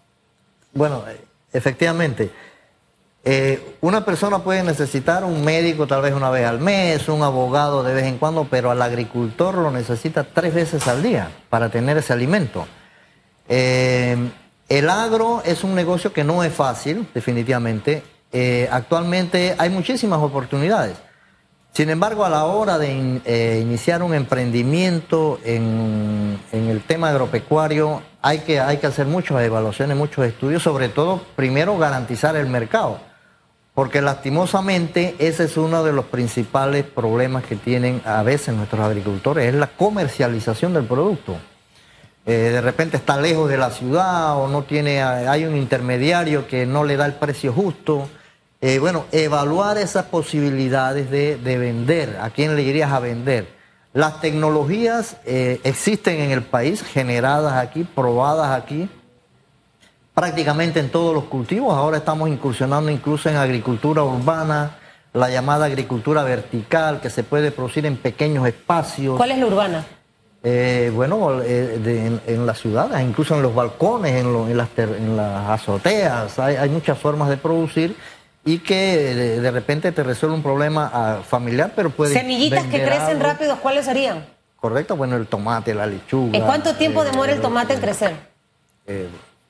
Bueno, 0.73 1.05
efectivamente. 1.53 2.31
Eh, 3.29 3.75
una 3.81 4.05
persona 4.05 4.39
puede 4.39 4.63
necesitar 4.63 5.25
un 5.25 5.43
médico 5.43 5.85
tal 5.85 6.01
vez 6.01 6.13
una 6.13 6.29
vez 6.29 6.47
al 6.47 6.61
mes, 6.61 7.09
un 7.09 7.23
abogado 7.23 7.83
de 7.83 7.93
vez 7.93 8.05
en 8.05 8.19
cuando, 8.19 8.47
pero 8.49 8.71
al 8.71 8.81
agricultor 8.81 9.55
lo 9.55 9.69
necesita 9.69 10.23
tres 10.23 10.53
veces 10.53 10.87
al 10.87 11.03
día 11.03 11.29
para 11.49 11.67
tener 11.67 11.97
ese 11.97 12.13
alimento. 12.13 12.65
Eh, 13.49 14.15
el 14.69 14.89
agro 14.89 15.41
es 15.43 15.65
un 15.65 15.75
negocio 15.75 16.13
que 16.13 16.23
no 16.23 16.41
es 16.41 16.53
fácil, 16.53 17.05
definitivamente. 17.13 18.01
Eh, 18.31 18.69
actualmente 18.71 19.55
hay 19.57 19.71
muchísimas 19.71 20.19
oportunidades. 20.19 20.95
Sin 21.73 21.89
embargo, 21.89 22.23
a 22.23 22.29
la 22.29 22.45
hora 22.45 22.77
de 22.77 23.59
iniciar 23.61 24.03
un 24.03 24.13
emprendimiento 24.13 25.41
en, 25.43 26.39
el 26.53 26.81
tema 26.87 27.09
agropecuario, 27.09 28.01
hay 28.21 28.39
que, 28.39 28.61
hay 28.61 28.77
que 28.77 28.87
hacer 28.87 29.05
muchas 29.05 29.41
evaluaciones, 29.41 29.97
muchos 29.97 30.25
estudios, 30.25 30.63
sobre 30.63 30.87
todo, 30.87 31.21
primero, 31.35 31.77
garantizar 31.77 32.37
el 32.37 32.47
mercado. 32.47 33.06
Porque 33.77 34.01
lastimosamente 34.01 35.13
ese 35.19 35.43
es 35.43 35.55
uno 35.55 35.83
de 35.83 35.93
los 35.93 36.05
principales 36.05 36.83
problemas 36.83 37.43
que 37.43 37.55
tienen 37.55 38.01
a 38.05 38.23
veces 38.23 38.55
nuestros 38.55 38.81
agricultores, 38.81 39.45
es 39.45 39.53
la 39.53 39.67
comercialización 39.67 40.73
del 40.73 40.85
producto. 40.85 41.35
Eh, 42.25 42.49
de 42.53 42.61
repente 42.61 42.97
está 42.97 43.21
lejos 43.21 43.47
de 43.47 43.57
la 43.59 43.69
ciudad 43.69 44.35
o 44.35 44.47
no 44.47 44.63
tiene, 44.63 45.03
hay 45.03 45.45
un 45.45 45.55
intermediario 45.55 46.47
que 46.47 46.65
no 46.65 46.85
le 46.85 46.97
da 46.97 47.05
el 47.05 47.13
precio 47.13 47.53
justo. 47.53 48.09
Eh, 48.61 48.79
bueno, 48.79 49.05
evaluar 49.11 49.77
esas 49.77 50.05
posibilidades 50.05 51.11
de, 51.11 51.37
vender, 51.59 52.17
a 52.19 52.31
quién 52.31 52.55
le 52.55 52.63
irías 52.63 52.91
a 52.91 52.99
vender. 52.99 53.47
Las 53.93 54.21
tecnologías 54.21 55.17
eh, 55.23 55.61
existen 55.63 56.19
en 56.19 56.31
el 56.31 56.41
país, 56.41 56.81
generadas 56.81 57.53
aquí, 57.53 57.83
probadas 57.83 58.59
aquí, 58.59 58.89
prácticamente 60.17 60.79
en 60.79 60.89
todos 60.89 61.13
los 61.13 61.25
cultivos. 61.25 61.75
Ahora 61.75 61.97
estamos 61.97 62.27
incursionando 62.27 62.89
incluso 62.89 63.29
en 63.29 63.35
agricultura 63.35 64.01
urbana, 64.01 64.71
la 65.13 65.29
llamada 65.29 65.67
agricultura 65.67 66.23
vertical, 66.23 66.99
que 66.99 67.11
se 67.11 67.21
puede 67.21 67.51
producir 67.51 67.85
en 67.85 67.97
pequeños 67.97 68.47
espacios. 68.47 69.15
¿Cuál 69.15 69.29
es 69.29 69.37
la 69.37 69.45
urbana? 69.45 69.85
Eh, 70.41 70.91
bueno, 70.91 71.39
eh, 71.43 72.19
en, 72.25 72.47
las 72.47 72.57
ciudades, 72.57 72.99
incluso 72.99 73.35
en 73.35 73.43
los 73.43 73.53
balcones, 73.53 74.13
en, 74.15 74.57
las, 74.57 74.69
azoteas, 75.49 76.39
hay, 76.39 76.67
muchas 76.69 76.97
formas 76.97 77.29
de 77.29 77.37
producir 77.37 77.95
y 78.43 78.57
que 78.57 79.13
de, 79.39 79.51
repente 79.51 79.91
te 79.91 80.01
resuelve 80.01 80.35
un 80.35 80.41
problema 80.41 80.89
ah, 80.91 81.19
familiar, 81.27 81.73
pero 81.75 81.91
puede... 81.91 82.13
Semillitas 82.13 82.65
que 82.65 82.83
crecen 82.83 83.19
rápido, 83.19 83.59
¿cuáles 83.61 83.85
serían? 83.85 84.25
Correcto, 84.55 84.95
bueno, 84.95 85.15
el 85.15 85.27
tomate, 85.27 85.75
la 85.75 85.85
lechuga. 85.85 86.35
¿En 86.35 86.43
cuánto 86.43 86.73
tiempo 86.73 87.03
demora 87.03 87.33
el 87.33 87.39
tomate 87.39 87.75
en 87.75 87.81
crecer? 87.81 88.15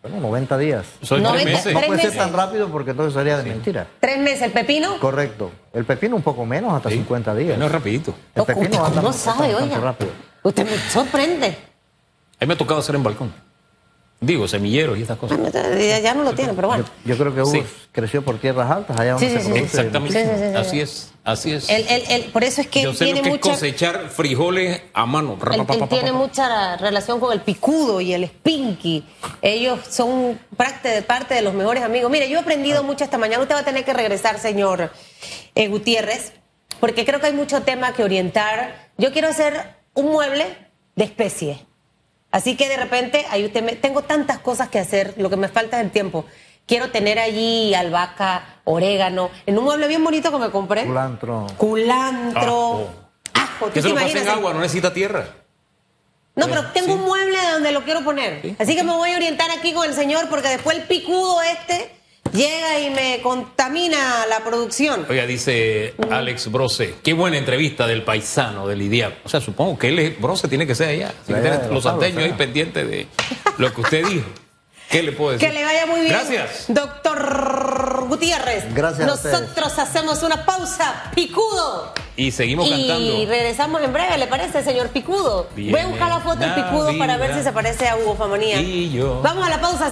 Bueno, 0.01 0.19
90 0.19 0.57
días. 0.57 0.85
Son 1.01 1.19
tres 1.21 1.31
90, 1.31 1.51
meses. 1.51 1.73
No 1.73 1.81
puede 1.81 2.01
ser 2.01 2.15
tan 2.15 2.33
rápido 2.33 2.69
porque 2.69 2.91
entonces 2.91 3.13
sería 3.13 3.37
de 3.37 3.43
mentira. 3.43 3.87
Tres 3.99 4.19
meses, 4.19 4.43
¿el 4.43 4.51
pepino? 4.51 4.99
Correcto. 4.99 5.51
El 5.73 5.85
pepino 5.85 6.15
un 6.15 6.21
poco 6.21 6.45
menos, 6.45 6.73
hasta 6.73 6.89
50 6.89 7.35
días. 7.35 7.57
No 7.57 7.65
es 7.65 7.71
rapidito. 7.71 8.13
El 8.35 8.41
¿Usted 8.41 8.53
pepino 8.53 8.85
anda 8.85 9.01
¿Cómo 9.01 9.07
anda 9.09 9.13
sabe, 9.13 9.55
oiga? 9.55 9.79
rápido. 9.79 10.11
Usted 10.43 10.65
me 10.65 10.77
sorprende. 10.89 11.47
A 11.47 12.41
mí 12.41 12.47
me 12.47 12.53
ha 12.53 12.57
tocado 12.57 12.79
hacer 12.79 12.95
en 12.95 13.03
balcón. 13.03 13.46
Digo, 14.19 14.47
semilleros 14.47 14.97
y 14.97 15.03
estas 15.03 15.17
cosas. 15.19 15.37
Ya, 15.53 15.99
ya 15.99 16.13
no 16.15 16.23
lo 16.23 16.33
tiene, 16.33 16.53
pero 16.53 16.69
bueno. 16.69 16.85
Yo 17.05 17.15
creo 17.17 17.35
que 17.35 17.41
Hugo 17.43 17.51
Sí. 17.51 17.63
creció 17.91 18.23
por 18.25 18.39
tierras 18.39 18.71
altas, 18.71 18.99
allá 18.99 19.11
donde 19.13 19.27
Sí, 19.29 19.33
se 19.35 19.41
sí, 19.41 19.45
produce. 19.51 19.63
Exactamente. 19.65 20.23
Sí, 20.23 20.29
sí, 20.29 20.35
sí, 20.43 20.49
sí. 20.49 20.55
Así 20.57 20.81
es. 20.81 21.13
Así 21.23 21.51
es. 21.53 22.23
Por 22.33 22.43
eso 22.43 22.61
es 22.61 22.67
que 22.67 22.81
Yo 22.81 22.93
sé 22.93 23.05
tiene 23.05 23.19
lo 23.19 23.23
que 23.25 23.29
mucha... 23.29 23.51
es 23.51 23.55
cosechar 23.57 24.09
frijoles 24.09 24.81
a 24.93 25.05
mano. 25.05 25.37
Tiene 25.87 26.13
mucha 26.13 26.77
relación 26.77 27.19
con 27.19 27.31
el 27.31 27.41
picudo 27.41 28.01
y 28.01 28.13
el 28.13 28.25
spinky. 28.25 29.03
Ellos 29.43 29.81
son 29.87 30.39
parte 30.55 30.89
de, 30.89 31.03
parte 31.03 31.35
de 31.35 31.43
los 31.43 31.53
mejores 31.53 31.83
amigos. 31.83 32.09
Mire, 32.09 32.27
yo 32.27 32.39
he 32.39 32.41
aprendido 32.41 32.81
mucho 32.83 33.03
esta 33.03 33.19
mañana. 33.19 33.43
Usted 33.43 33.53
va 33.53 33.59
a 33.59 33.65
tener 33.65 33.85
que 33.85 33.93
regresar, 33.93 34.39
señor 34.39 34.91
eh, 35.53 35.67
Gutiérrez, 35.67 36.33
porque 36.79 37.05
creo 37.05 37.19
que 37.19 37.27
hay 37.27 37.33
mucho 37.33 37.61
tema 37.61 37.93
que 37.93 38.03
orientar. 38.03 38.89
Yo 38.97 39.11
quiero 39.11 39.27
hacer 39.27 39.75
un 39.93 40.07
mueble 40.11 40.45
de 40.95 41.03
especie. 41.03 41.66
Así 42.37 42.55
que 42.55 42.69
de 42.69 42.77
repente, 42.77 43.25
ahí 43.31 43.43
usted 43.45 43.63
me- 43.63 43.75
tengo 43.75 44.03
tantas 44.03 44.37
cosas 44.37 44.69
que 44.69 44.77
hacer, 44.77 45.15
lo 45.17 45.27
que 45.27 45.37
me 45.37 45.47
falta 45.47 45.79
es 45.79 45.85
el 45.85 45.89
tiempo. 45.91 46.23
Quiero 46.67 46.91
tener 46.91 47.17
allí 47.17 47.73
albahaca, 47.73 48.59
orégano, 48.63 49.31
en 49.47 49.57
un 49.57 49.63
mueble 49.63 49.87
bien 49.87 50.03
bonito 50.03 50.31
que 50.31 50.37
me 50.37 50.51
compré. 50.51 50.85
Culantro. 50.85 51.47
Culantro. 51.57 52.89
Ajo. 53.33 53.65
¿Tú 53.73 53.81
te 53.81 53.89
lo 53.89 53.95
pasa 53.95 54.19
en 54.21 54.27
agua, 54.27 54.53
no 54.53 54.59
necesita 54.59 54.93
tierra. 54.93 55.25
No, 56.35 56.45
pero 56.47 56.69
tengo 56.73 56.89
Sí. 56.89 56.93
un 56.93 57.05
mueble 57.05 57.39
donde 57.53 57.71
lo 57.71 57.83
quiero 57.83 58.03
poner. 58.03 58.55
Así 58.59 58.75
que 58.75 58.83
me 58.83 58.91
voy 58.93 59.11
a 59.13 59.15
orientar 59.15 59.49
aquí 59.49 59.73
con 59.73 59.89
el 59.89 59.95
señor 59.95 60.29
porque 60.29 60.49
después 60.49 60.77
el 60.77 60.83
picudo 60.83 61.41
este 61.41 61.89
llega 62.37 62.79
y 62.79 62.89
me 62.91 63.21
contamina 63.21 64.25
la 64.27 64.43
producción. 64.43 65.05
Oiga, 65.09 65.25
dice 65.25 65.95
Alex 66.09 66.51
Brose, 66.51 66.95
qué 67.03 67.13
buena 67.13 67.37
entrevista 67.37 67.87
del 67.87 68.03
paisano, 68.03 68.67
del 68.67 68.81
IDIAP. 68.81 69.25
O 69.25 69.29
sea, 69.29 69.41
supongo 69.41 69.77
que 69.77 69.89
él 69.89 69.99
es, 69.99 70.21
Brose 70.21 70.47
tiene 70.47 70.67
que 70.67 70.75
ser 70.75 70.89
allá. 70.89 71.13
Tiene 71.25 71.41
que 71.41 71.47
Allá 71.47 71.67
los 71.69 71.83
salteños 71.83 72.23
ahí 72.23 72.33
pendientes 72.33 72.87
de 72.89 73.07
lo 73.57 73.73
que 73.73 73.81
usted 73.81 74.05
dijo. 74.05 74.27
¿Qué 74.89 75.03
le 75.03 75.11
puedo 75.11 75.31
decir? 75.31 75.49
Que 75.49 75.53
le 75.53 75.65
vaya 75.65 75.85
muy 75.85 75.99
bien. 75.99 76.13
Gracias. 76.13 76.65
Doctor 76.69 78.05
Gutiérrez. 78.07 78.73
Gracias 78.73 79.01
a. 79.01 79.31
Nosotros 79.31 79.79
hacemos 79.79 80.23
una 80.23 80.45
pausa. 80.45 81.11
Picudo. 81.13 81.93
Y 82.15 82.31
seguimos 82.31 82.67
y 82.67 82.69
cantando. 82.69 83.25
regresamos 83.27 83.81
en 83.81 83.91
breve, 83.91 84.17
¿le 84.17 84.27
parece, 84.27 84.63
señor 84.63 84.89
Picudo? 84.89 85.49
Voy 85.55 85.79
a 85.79 85.87
buscar 85.87 86.09
la 86.09 86.19
foto 86.21 86.37
del 86.37 86.53
Picudo 86.53 86.97
para 86.97 87.17
ver 87.17 87.35
si 87.35 87.43
se 87.43 87.51
parece 87.51 87.89
a 87.89 87.97
Hugo 87.97 88.15
Famanía. 88.15 88.61
Y 88.61 88.91
yo. 88.91 89.21
Vamos 89.21 89.45
a 89.45 89.49
la 89.49 89.59
pausa. 89.59 89.91